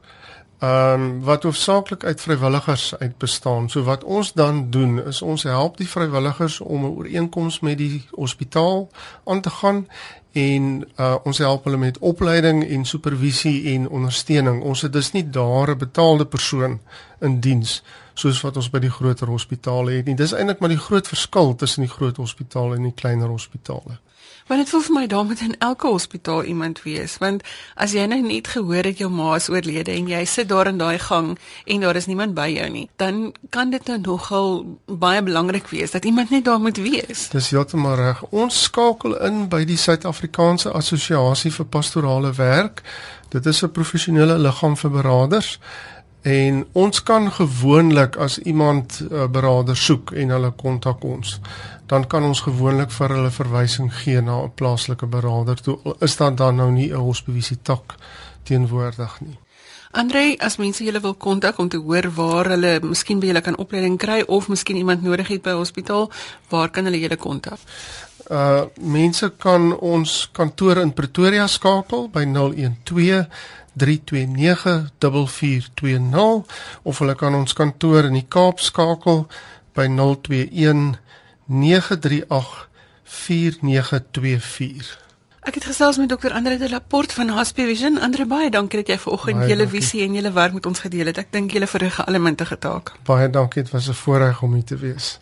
ehm 0.63 1.01
um, 1.01 1.23
wat 1.23 1.43
hoofsaaklik 1.43 2.03
uit 2.03 2.21
vrywilligers 2.21 2.95
uit 2.97 3.17
bestaan. 3.17 3.69
So 3.69 3.83
wat 3.83 4.03
ons 4.03 4.33
dan 4.33 4.69
doen 4.69 5.05
is 5.05 5.21
ons 5.21 5.43
help 5.43 5.77
die 5.77 5.89
vrywilligers 5.89 6.59
om 6.59 6.85
'n 6.85 6.95
ooreenkoms 6.97 7.59
met 7.59 7.77
die 7.77 8.05
hospitaal 8.11 8.89
aan 9.25 9.41
te 9.41 9.49
gaan 9.49 9.87
en 10.33 10.85
uh, 10.99 11.15
ons 11.23 11.37
help 11.37 11.63
hulle 11.63 11.77
met 11.77 11.97
opleiding 11.97 12.63
en 12.65 12.85
supervisie 12.85 13.73
en 13.75 13.89
ondersteuning. 13.89 14.63
Ons 14.65 14.81
het 14.81 14.93
dus 14.93 15.11
nie 15.13 15.29
daar 15.29 15.69
'n 15.69 15.77
betaalde 15.77 16.25
persoon 16.25 16.79
in 17.21 17.39
diens 17.39 17.83
soos 18.13 18.41
wat 18.41 18.57
ons 18.57 18.69
by 18.69 18.79
die 18.79 18.91
groter 18.93 19.27
hospitale 19.27 19.91
het 19.91 20.05
nie. 20.05 20.15
Dis 20.15 20.33
eintlik 20.33 20.59
maar 20.59 20.69
die 20.69 20.77
groot 20.77 21.07
verskil 21.07 21.55
tussen 21.55 21.85
die 21.85 21.91
groot 21.91 22.17
hospitale 22.17 22.75
en 22.75 22.83
die 22.83 22.95
kleiner 22.95 23.27
hospitale. 23.27 23.97
Want 24.47 24.61
dit 24.61 24.69
voel 24.69 24.81
vir 24.81 24.95
my 24.95 25.07
daar 25.07 25.25
moet 25.25 25.41
in 25.41 25.55
elke 25.59 25.87
hospitaal 25.87 26.43
iemand 26.43 26.81
wees, 26.83 27.17
want 27.17 27.43
as 27.75 27.93
jy 27.95 28.05
nou 28.05 28.19
net 28.21 28.47
gehoor 28.47 28.83
het 28.83 28.99
jou 28.99 29.09
ma 29.11 29.35
is 29.35 29.49
oorlede 29.49 29.91
en 29.91 30.09
jy 30.11 30.25
sit 30.25 30.49
daar 30.49 30.67
in 30.67 30.77
daai 30.77 30.99
gang 30.99 31.37
en 31.65 31.79
daar 31.85 31.95
is 31.95 32.09
niemand 32.11 32.35
by 32.35 32.49
jou 32.51 32.69
nie, 32.69 32.89
dan 33.01 33.33
kan 33.49 33.71
dit 33.71 33.87
nou 33.87 33.99
nogal 34.01 34.51
baie 34.85 35.23
belangrik 35.23 35.67
wees 35.71 35.91
dat 35.91 36.05
iemand 36.05 36.29
net 36.29 36.45
daar 36.45 36.59
moet 36.59 36.77
wees. 36.77 37.29
Dis 37.29 37.49
heeltemal 37.49 37.95
reg. 37.95 38.23
Ons 38.31 38.63
skakel 38.63 39.15
in 39.23 39.47
by 39.49 39.63
die 39.65 39.77
Suid-Afrikaanse 39.77 40.71
Assosiasie 40.71 41.51
vir 41.51 41.65
Pastorale 41.65 42.33
Werk. 42.37 42.83
Dit 43.29 43.45
is 43.45 43.63
'n 43.63 43.71
professionele 43.71 44.37
liggaam 44.37 44.77
vir 44.77 44.91
beraders. 44.91 45.59
En 46.23 46.65
ons 46.71 47.03
kan 47.03 47.31
gewoonlik 47.31 48.15
as 48.15 48.39
iemand 48.39 48.99
'n 48.99 49.13
uh, 49.13 49.27
beraader 49.27 49.77
soek 49.77 50.11
en 50.11 50.29
hulle 50.29 50.51
kontak 50.51 51.03
ons, 51.03 51.39
dan 51.85 52.07
kan 52.07 52.23
ons 52.23 52.41
gewoonlik 52.41 52.91
vir 52.91 53.09
hulle 53.09 53.31
verwysing 53.31 53.93
gee 53.93 54.21
na 54.21 54.43
'n 54.43 54.53
plaaslike 54.55 55.05
beraader. 55.05 55.61
Toe 55.61 55.95
is 55.99 56.15
dan 56.17 56.35
dan 56.35 56.55
nou 56.55 56.71
nie 56.71 56.91
'n 56.91 56.95
hospitasie 56.95 57.57
tak 57.61 57.95
teenwoordig 58.43 59.21
nie. 59.21 59.37
Andre, 59.91 60.37
as 60.39 60.57
mense 60.57 60.83
julle 60.83 60.99
wil 60.99 61.13
kontak 61.13 61.57
om 61.57 61.67
te 61.69 61.77
hoor 61.77 62.07
waar 62.15 62.47
hulle 62.49 62.79
miskien 62.81 63.19
by 63.19 63.27
julle 63.29 63.41
kan 63.41 63.57
opleiding 63.57 63.97
kry 63.97 64.23
of 64.25 64.47
miskien 64.47 64.77
iemand 64.77 65.03
nodig 65.03 65.27
het 65.27 65.41
by 65.41 65.51
hospitaal, 65.51 66.11
waar 66.49 66.69
kan 66.69 66.85
hulle 66.85 66.99
julle 66.99 67.17
kontak? 67.17 67.59
Uh 68.31 68.63
mense 68.79 69.29
kan 69.37 69.79
ons 69.79 70.29
kantoor 70.31 70.77
in 70.77 70.93
Pretoria 70.93 71.47
skakel 71.47 72.09
by 72.09 72.23
012 72.25 73.27
3294420 73.77 76.43
of 76.83 76.99
hulle 76.99 77.15
kan 77.15 77.35
ons 77.35 77.53
kantoor 77.53 78.03
in 78.09 78.13
die 78.13 78.25
Kaap 78.27 78.59
skakel 78.59 79.27
by 79.73 79.87
021 79.87 80.95
938 81.45 82.69
4924. 83.03 85.01
Ek 85.43 85.57
het 85.59 85.65
gesels 85.67 85.97
met 85.99 86.07
dokter 86.09 86.31
Andre 86.31 86.57
de 86.57 86.69
Laporte 86.69 87.13
van 87.13 87.29
Hospice 87.35 87.67
Vision. 87.67 87.99
Andre 87.99 88.25
baie 88.25 88.49
dankie 88.49 88.79
dat 88.79 88.93
jy 88.93 88.97
vanoggend 88.97 89.43
julle 89.51 89.67
visie 89.67 90.05
en 90.05 90.15
julle 90.15 90.31
werk 90.31 90.55
met 90.55 90.65
ons 90.65 90.79
gedeel 90.79 91.11
het. 91.11 91.19
Ek 91.19 91.33
dink 91.35 91.51
julle 91.51 91.67
verrig 91.67 91.99
'n 91.99 92.07
allemintige 92.07 92.57
taak. 92.57 92.93
Baie 93.03 93.29
dankie, 93.29 93.63
dit 93.63 93.71
was 93.71 93.89
'n 93.89 93.93
voorreg 93.93 94.41
om 94.41 94.53
hier 94.53 94.63
te 94.63 94.77
wees. 94.77 95.19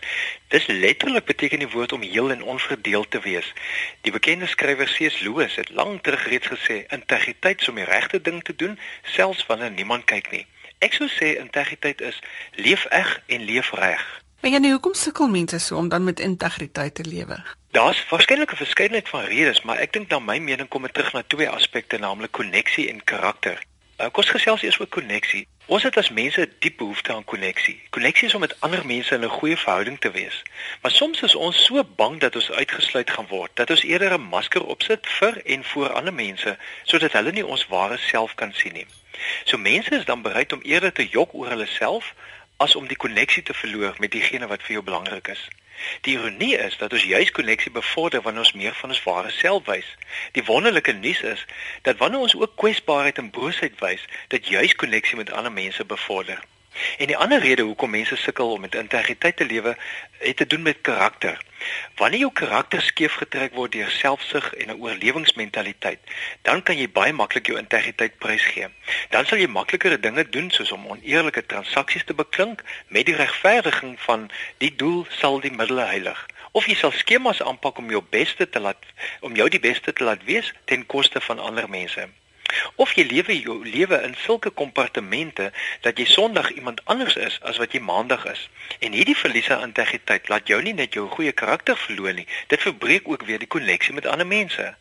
Dis 0.49 0.67
letterlik 0.67 1.25
beteken 1.25 1.59
die 1.59 1.71
woord 1.71 1.93
om 1.93 2.03
heel 2.03 2.31
en 2.31 2.43
onverdeeld 2.43 3.11
te 3.11 3.21
wees. 3.21 3.53
Die 4.01 4.13
bekende 4.13 4.47
skrywer 4.47 4.87
C.S. 4.87 5.21
Lewis 5.21 5.55
het 5.55 5.71
lank 5.71 6.03
terug 6.03 6.27
reeds 6.29 6.47
gesê 6.47 6.85
integriteit 6.89 7.61
is 7.61 7.69
om 7.69 7.75
die 7.75 7.85
regte 7.85 8.21
ding 8.21 8.43
te 8.43 8.57
doen 8.57 8.79
selfs 9.03 9.47
wanneer 9.47 9.71
niemand 9.71 10.05
kyk 10.05 10.31
nie. 10.31 10.47
Ek 10.79 10.93
sou 10.93 11.09
sê 11.09 11.39
integriteit 11.39 12.01
is 12.01 12.21
leef 12.53 12.85
eg 12.85 13.23
en 13.27 13.45
leef 13.45 13.73
reg. 13.73 14.22
Maar 14.43 14.51
ja, 14.51 14.59
nee, 14.59 14.71
hoekom 14.71 14.95
sukkel 14.95 15.29
mense 15.29 15.59
so 15.59 15.77
om 15.77 15.89
dan 15.89 16.05
met 16.05 16.21
integriteit 16.21 16.95
te 16.95 17.05
lewe? 17.05 17.43
Daar's 17.71 18.09
waarskynlik 18.09 18.53
'n 18.53 18.57
verskeidenheid 18.57 19.09
van 19.09 19.25
redes, 19.25 19.63
maar 19.63 19.79
ek 19.79 19.93
dink 19.93 20.09
na 20.09 20.19
my 20.19 20.39
mening 20.39 20.69
kom 20.69 20.83
dit 20.83 20.95
terug 20.95 21.13
na 21.13 21.23
twee 21.27 21.49
aspekte, 21.49 21.99
naamlik 21.99 22.31
koneksie 22.31 22.89
en 22.89 23.05
karakter. 23.05 23.63
Uh, 23.99 24.07
kom 24.07 24.15
ons 24.15 24.31
gesels 24.31 24.63
eers 24.63 24.81
oor 24.81 24.87
koneksie. 24.87 25.47
Ons 25.67 25.83
het 25.83 25.97
as 25.97 26.11
mense 26.11 26.41
'n 26.41 26.53
diep 26.59 26.77
behoefte 26.77 27.13
aan 27.13 27.25
koneksie. 27.25 27.83
Koneksie 27.91 28.27
is 28.29 28.35
om 28.35 28.41
met 28.41 28.61
ander 28.61 28.87
mense 28.87 29.15
in 29.15 29.25
'n 29.25 29.29
goeie 29.29 29.57
verhouding 29.57 30.01
te 30.01 30.11
wees. 30.11 30.43
Maar 30.81 30.91
soms 30.91 31.23
is 31.23 31.35
ons 31.35 31.65
so 31.65 31.85
bang 31.85 32.21
dat 32.21 32.35
ons 32.35 32.51
uitgesluit 32.51 33.11
gaan 33.11 33.27
word, 33.29 33.51
dat 33.55 33.71
ons 33.71 33.83
eerder 33.83 34.13
'n 34.13 34.29
masker 34.29 34.65
opsit 34.65 35.07
vir 35.07 35.43
en 35.45 35.65
voor 35.65 35.93
ander 35.93 36.15
mense 36.15 36.59
sodat 36.83 37.13
hulle 37.13 37.33
nie 37.33 37.47
ons 37.47 37.67
ware 37.67 37.97
self 37.97 38.35
kan 38.35 38.53
sien 38.53 38.73
nie. 38.73 38.87
So 39.45 39.59
mense 39.59 39.95
is 39.95 40.05
dan 40.05 40.23
bereid 40.23 40.53
om 40.53 40.63
eerder 40.63 40.93
te 40.93 41.09
jok 41.09 41.35
oor 41.35 41.49
hulle 41.49 41.67
self 41.67 42.15
as 42.57 42.77
om 42.77 42.87
die 42.87 42.97
koneksie 42.97 43.43
te 43.43 43.55
verloor 43.55 43.95
met 43.99 44.11
diegene 44.11 44.47
wat 44.47 44.63
vir 44.63 44.73
jou 44.73 44.85
belangrik 44.85 45.29
is. 45.29 45.49
Die 46.07 46.15
ironie 46.15 46.57
is 46.57 46.77
dat 46.79 46.93
ons 46.93 47.05
juis 47.05 47.31
koneksie 47.31 47.73
bevorder 47.73 48.23
wanneer 48.23 48.45
ons 48.45 48.53
meer 48.53 48.75
van 48.75 48.95
ons 48.95 49.03
ware 49.03 49.31
self 49.31 49.65
wys. 49.67 49.89
Die 50.33 50.45
wonderlike 50.45 50.93
nuus 50.93 51.21
is 51.21 51.47
dat 51.83 51.97
wanneer 51.97 52.21
ons 52.29 52.37
ook 52.37 52.57
kwesbaarheid 52.57 53.19
en 53.19 53.31
broosheid 53.31 53.81
wys, 53.81 54.05
dit 54.29 54.49
juis 54.49 54.75
koneksie 54.75 55.17
met 55.17 55.33
ander 55.33 55.53
mense 55.53 55.85
bevorder. 55.85 56.45
En 56.99 57.07
die 57.07 57.17
ander 57.17 57.41
rede 57.41 57.63
hoekom 57.63 57.91
mense 57.91 58.17
sukkel 58.17 58.53
om 58.53 58.61
met 58.61 58.75
integriteit 58.75 59.37
te 59.37 59.45
lewe, 59.45 59.77
het 60.19 60.37
te 60.37 60.47
doen 60.47 60.63
met 60.63 60.81
karakter. 60.81 61.41
Wanneer 61.97 62.21
jou 62.21 62.33
karakter 62.33 62.83
skeef 62.83 63.13
getrek 63.13 63.55
word 63.55 63.73
deur 63.73 63.91
selfsug 63.91 64.55
en 64.55 64.69
'n 64.69 64.81
oorlewingsmentaliteit, 64.81 65.99
dan 66.43 66.63
kan 66.63 66.79
jy 66.79 66.89
baie 66.89 67.13
maklik 67.13 67.47
jou 67.47 67.59
integriteit 67.59 68.19
prysgee. 68.19 68.69
Dan 69.11 69.27
sal 69.27 69.39
jy 69.39 69.47
makliker 69.47 70.01
dinge 70.01 70.29
doen 70.29 70.51
soos 70.51 70.73
om 70.73 70.87
oneerlike 70.87 71.47
transaksies 71.47 72.05
te 72.05 72.15
beklink 72.15 72.63
met 72.89 73.07
die 73.07 73.17
regverdiging 73.17 74.01
van 74.01 74.31
die 74.59 74.75
doel 74.77 75.07
sal 75.09 75.41
die 75.41 75.53
middele 75.53 75.85
heilig. 75.85 76.27
Of 76.53 76.67
jy 76.67 76.75
sal 76.75 76.93
skemas 76.93 77.43
aanpak 77.43 77.79
om 77.79 77.91
jou 77.91 78.03
beste 78.11 78.49
te 78.49 78.61
laat 78.61 78.85
om 79.21 79.35
jou 79.35 79.49
die 79.49 79.61
beste 79.61 79.93
te 79.93 80.05
laat 80.05 80.25
wees 80.25 80.53
ten 80.65 80.87
koste 80.87 81.21
van 81.21 81.39
ander 81.39 81.69
mense. 81.69 82.09
Of 82.77 82.93
jy 82.97 83.05
lewe 83.09 83.39
jou 83.41 83.59
lewe 83.67 84.01
in 84.03 84.15
sulke 84.25 84.51
kompartemente 84.51 85.53
dat 85.81 85.99
jy 85.99 86.05
Sondag 86.05 86.51
iemand 86.51 86.85
anders 86.85 87.17
is 87.17 87.39
as 87.43 87.57
wat 87.63 87.73
jy 87.73 87.81
Maandag 87.81 88.25
is. 88.31 88.49
En 88.79 88.93
hierdie 88.93 89.17
verlies 89.17 89.51
aan 89.51 89.69
integriteit 89.69 90.29
laat 90.29 90.49
jou 90.49 90.63
nie 90.63 90.75
net 90.75 90.95
jou 90.95 91.09
goeie 91.09 91.33
karakter 91.33 91.77
verloor 91.77 92.13
nie, 92.13 92.27
dit 92.47 92.61
verbreek 92.61 93.09
ook 93.09 93.25
weer 93.29 93.39
die 93.39 93.51
koneksie 93.51 93.95
met 93.95 94.07
ander 94.07 94.27
mense. 94.27 94.75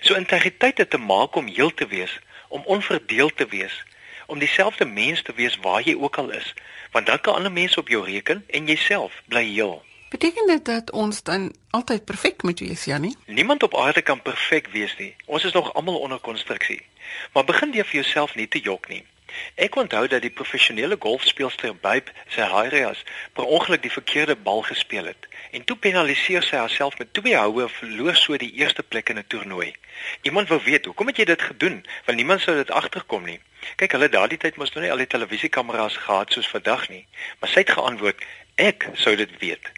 So 0.00 0.14
integriteit 0.14 0.78
het 0.78 0.90
te 0.90 0.98
maak 0.98 1.34
om 1.34 1.46
heel 1.46 1.74
te 1.74 1.86
wees, 1.86 2.18
om 2.48 2.62
onverdeeld 2.64 3.36
te 3.36 3.46
wees, 3.46 3.84
om 4.26 4.38
dieselfde 4.38 4.84
mens 4.84 5.22
te 5.22 5.32
wees 5.34 5.56
waar 5.56 5.82
jy 5.82 5.94
ook 5.94 6.18
al 6.18 6.30
is, 6.30 6.54
want 6.90 7.06
dan 7.06 7.20
kan 7.20 7.34
ander 7.34 7.52
mense 7.52 7.80
op 7.80 7.88
jou 7.88 8.04
reken 8.04 8.44
en 8.48 8.66
jouself 8.66 9.22
bly 9.26 9.44
heel. 9.44 9.84
Beteken 10.10 10.46
dit 10.46 10.64
dat 10.64 10.90
ons 10.90 11.22
dan 11.22 11.52
altyd 11.70 12.04
perfek 12.04 12.42
moet 12.42 12.58
wees, 12.60 12.84
Jannie? 12.84 13.16
Niemand 13.26 13.62
op 13.62 13.76
aarde 13.76 14.02
kan 14.02 14.22
perfek 14.22 14.66
wees 14.66 14.96
nie. 14.98 15.14
Ons 15.24 15.44
is 15.44 15.52
nog 15.52 15.74
almal 15.74 15.98
onder 15.98 16.18
konstruksie. 16.18 16.82
Maar 17.32 17.44
begin 17.44 17.70
jy 17.72 17.84
vir 17.84 18.00
jouself 18.02 18.34
nie 18.34 18.48
te 18.48 18.58
jok 18.60 18.88
nie. 18.90 19.04
Ek 19.54 19.76
onthou 19.78 20.08
dat 20.10 20.24
die 20.26 20.32
professionele 20.34 20.96
golfspeelster 20.98 21.76
Babe 21.76 22.10
Saharias 22.26 23.04
per 23.38 23.46
ongeluk 23.46 23.82
die 23.86 23.92
verkeerde 23.92 24.34
bal 24.36 24.64
gespeel 24.66 25.12
het 25.12 25.28
en 25.50 25.64
toe 25.64 25.76
penaliseer 25.76 26.42
sy 26.42 26.58
haarself 26.58 26.98
met 26.98 27.14
twee 27.14 27.36
houe 27.38 27.68
verloor 27.68 28.18
so 28.18 28.36
die 28.38 28.52
eerste 28.58 28.82
plek 28.82 29.14
in 29.14 29.18
'n 29.22 29.26
toernooi. 29.26 29.72
Iemand 30.22 30.48
wou 30.48 30.60
weet, 30.64 30.84
hoekom 30.84 31.06
het 31.06 31.16
jy 31.16 31.24
dit 31.24 31.42
gedoen? 31.42 31.86
Want 32.04 32.18
niemand 32.18 32.40
sou 32.40 32.56
dit 32.56 32.70
agterkom 32.70 33.24
nie. 33.24 33.40
Kyk, 33.76 33.92
hulle 33.92 34.08
daardie 34.08 34.38
tyd 34.38 34.56
mos 34.56 34.72
nog 34.72 34.82
nie 34.82 34.90
al 34.90 35.04
die 35.04 35.06
televisiekameras 35.06 35.96
gehad 35.96 36.32
soos 36.32 36.48
vandag 36.48 36.88
nie, 36.88 37.06
maar 37.38 37.50
sy 37.50 37.62
het 37.62 37.70
geantwoord, 37.70 38.24
ek 38.56 38.88
sou 38.94 39.16
dit 39.16 39.38
weet. 39.38 39.70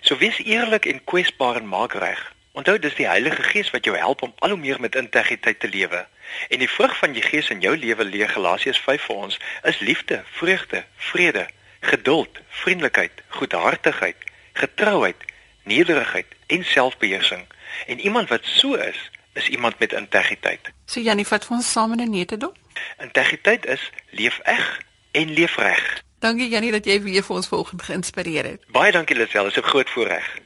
So 0.00 0.16
wees 0.16 0.38
eerlik 0.38 0.86
en 0.86 1.04
kwesbaar 1.04 1.56
en 1.56 1.68
maak 1.68 1.92
reg. 1.92 2.20
Onthou 2.52 2.78
dis 2.78 2.94
die 2.94 3.06
Heilige 3.06 3.42
Gees 3.42 3.70
wat 3.70 3.84
jou 3.84 3.96
help 3.96 4.22
om 4.22 4.32
al 4.38 4.48
hoe 4.48 4.58
meer 4.58 4.80
met 4.80 4.94
integriteit 4.94 5.60
te 5.60 5.68
lewe. 5.68 6.06
En 6.48 6.58
die 6.58 6.70
vrug 6.70 6.96
van 6.98 7.12
die 7.12 7.22
Gees 7.22 7.50
in 7.50 7.60
jou 7.60 7.76
lewe 7.76 8.04
leer 8.04 8.28
Galasiërs 8.28 8.80
5 8.80 9.02
vir 9.02 9.16
ons 9.16 9.38
is 9.62 9.78
liefde, 9.78 10.22
vreugde, 10.40 10.84
vrede, 10.96 11.46
geduld, 11.80 12.40
vriendelikheid, 12.48 13.22
goedhartigheid, 13.28 14.16
getrouheid, 14.52 15.22
nederigheid 15.62 16.26
en 16.46 16.64
selfbeheersing. 16.64 17.46
En 17.86 18.00
iemand 18.00 18.28
wat 18.28 18.44
so 18.44 18.74
is, 18.74 19.10
is 19.32 19.48
iemand 19.48 19.78
met 19.78 19.92
integriteit. 19.92 20.72
So 20.86 21.00
Janie, 21.00 21.26
vat 21.26 21.46
vir 21.46 21.56
ons 21.56 21.72
saam 21.72 21.92
in 21.92 22.02
'n 22.02 22.10
nete 22.10 22.36
dop. 22.36 22.56
Integriteit 22.98 23.66
is 23.66 23.90
leef 24.10 24.38
eg 24.38 24.80
en 25.12 25.30
leef 25.30 25.56
reg. 25.56 26.02
Dankie 26.18 26.48
Jannie 26.50 26.72
dat 26.74 26.82
jy 26.86 27.02
weer 27.02 27.22
vir 27.22 27.36
ons 27.36 27.46
vanoggend 27.46 27.82
geïnspireer 27.82 28.44
het. 28.44 28.60
Baie 28.74 28.92
dankie 28.92 29.16
Lisel, 29.16 29.44
dit 29.44 29.56
is 29.56 29.62
'n 29.62 29.68
groot 29.68 29.90
voorreg. 29.90 30.38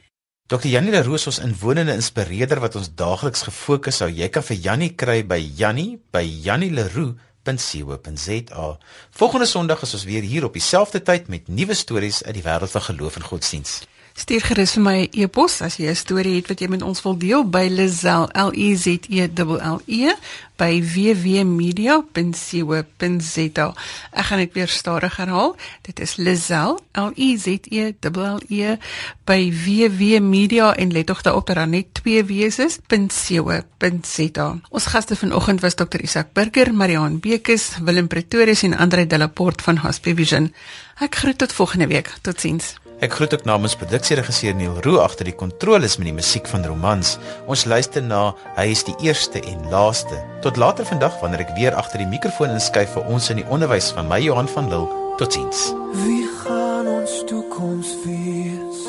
Dr. 0.47 0.67
Jannie 0.67 0.91
Leroux 0.91 1.25
ons 1.25 1.39
inwonende 1.39 1.93
inspireerder 1.93 2.59
wat 2.59 2.75
ons 2.75 2.95
daagliks 2.95 3.41
gefokus 3.41 3.99
hou. 3.99 4.11
Jy 4.11 4.29
kan 4.29 4.43
vir 4.43 4.57
Jannie 4.57 4.95
kry 4.95 5.25
by 5.25 5.39
Jannie 5.39 5.99
by 6.11 6.41
jannieleroux.co.za. 6.45 8.77
Volgende 9.11 9.45
Sondag 9.45 9.81
is 9.81 9.93
ons 9.93 10.03
weer 10.03 10.21
hier 10.21 10.43
op 10.43 10.53
dieselfde 10.53 11.01
tyd 11.01 11.27
met 11.27 11.47
nuwe 11.47 11.73
stories 11.73 12.23
uit 12.23 12.33
die 12.33 12.43
wêreld 12.43 12.71
van 12.71 12.81
geloof 12.81 13.15
en 13.15 13.23
godsdienst. 13.23 13.87
Stuur 14.13 14.45
gerus 14.45 14.75
vir 14.77 14.83
my 14.83 14.99
'n 15.01 15.09
e 15.11 15.23
e-pos 15.23 15.61
as 15.61 15.77
jy 15.77 15.89
'n 15.89 15.95
storie 15.95 16.35
het 16.35 16.47
wat 16.47 16.59
jy 16.61 16.67
met 16.67 16.81
ons 16.81 17.01
wil 17.01 17.17
deel 17.17 17.49
by 17.49 17.67
Lizel 17.69 18.29
L 18.33 18.51
E 18.53 18.75
Z 18.75 18.85
E 19.09 19.25
L 19.25 19.57
L 19.57 19.81
E 19.87 20.13
by 20.55 20.81
www.media.co.za. 20.81 23.73
Ek 24.11 24.25
gaan 24.25 24.37
dit 24.37 24.53
weer 24.53 24.67
stadig 24.67 25.17
herhaal. 25.17 25.55
Dit 25.81 25.99
is 25.99 26.15
Lizel 26.15 26.79
L 26.93 27.11
E 27.15 27.37
Z 27.37 27.47
E 27.69 27.93
L 28.13 28.39
E 28.49 28.77
by 29.25 29.53
www.media 29.65 30.75
en 30.75 30.91
let 30.91 31.05
tog 31.05 31.21
daarop 31.21 31.47
dat 31.47 31.55
daar 31.55 31.67
net 31.67 31.93
twee 31.93 32.23
W's 32.23 32.59
is 32.59 32.79
.co.za. 32.87 34.59
Ons 34.69 34.85
gaste 34.85 35.15
vanoggend 35.15 35.61
was 35.61 35.75
Dr. 35.75 36.01
Isak 36.01 36.33
Burger, 36.33 36.73
Mariaan 36.73 37.19
Bekes, 37.19 37.71
Willem 37.81 38.07
Pretorius 38.07 38.63
en 38.63 38.77
Andre 38.77 39.07
Delaport 39.07 39.61
van 39.61 39.77
Hospice 39.77 40.15
Vision. 40.15 40.53
Ek 40.99 41.15
groet 41.15 41.37
tot 41.37 41.53
volgende 41.53 41.87
week. 41.87 42.13
Totsiens. 42.21 42.82
Ek 43.01 43.13
groet 43.17 43.33
ook 43.33 43.45
namens 43.45 43.75
produksieregisseur 43.75 44.55
Neil 44.55 44.77
Roo 44.85 44.99
agter 45.01 45.25
die 45.25 45.35
kontroles 45.35 45.97
met 45.97 46.07
die 46.11 46.15
musiek 46.15 46.47
van 46.47 46.65
Romans. 46.65 47.17
Ons 47.47 47.65
luister 47.65 48.03
na 48.03 48.35
Hy 48.57 48.67
is 48.75 48.83
die 48.85 48.95
eerste 49.01 49.41
en 49.41 49.65
laaste. 49.71 50.19
Tot 50.45 50.57
later 50.61 50.85
vandag 50.85 51.17
wanneer 51.21 51.45
ek 51.47 51.55
weer 51.57 51.75
agter 51.75 52.03
die 52.03 52.11
mikrofoon 52.11 52.53
inskuif 52.53 52.93
vir 52.93 53.09
ons 53.09 53.31
in 53.33 53.41
die 53.41 53.49
onderwys 53.49 53.91
van 53.97 54.07
my 54.11 54.21
Johan 54.23 54.51
van 54.53 54.69
Lille. 54.69 55.01
Totsiens. 55.17 55.71
Wie 56.05 56.27
gaan 56.43 56.87
ons 56.87 57.23
toekoms 57.29 57.95
wees? 58.05 58.87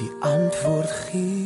Die 0.00 0.10
antwoord 0.20 0.90
gee 1.06 1.41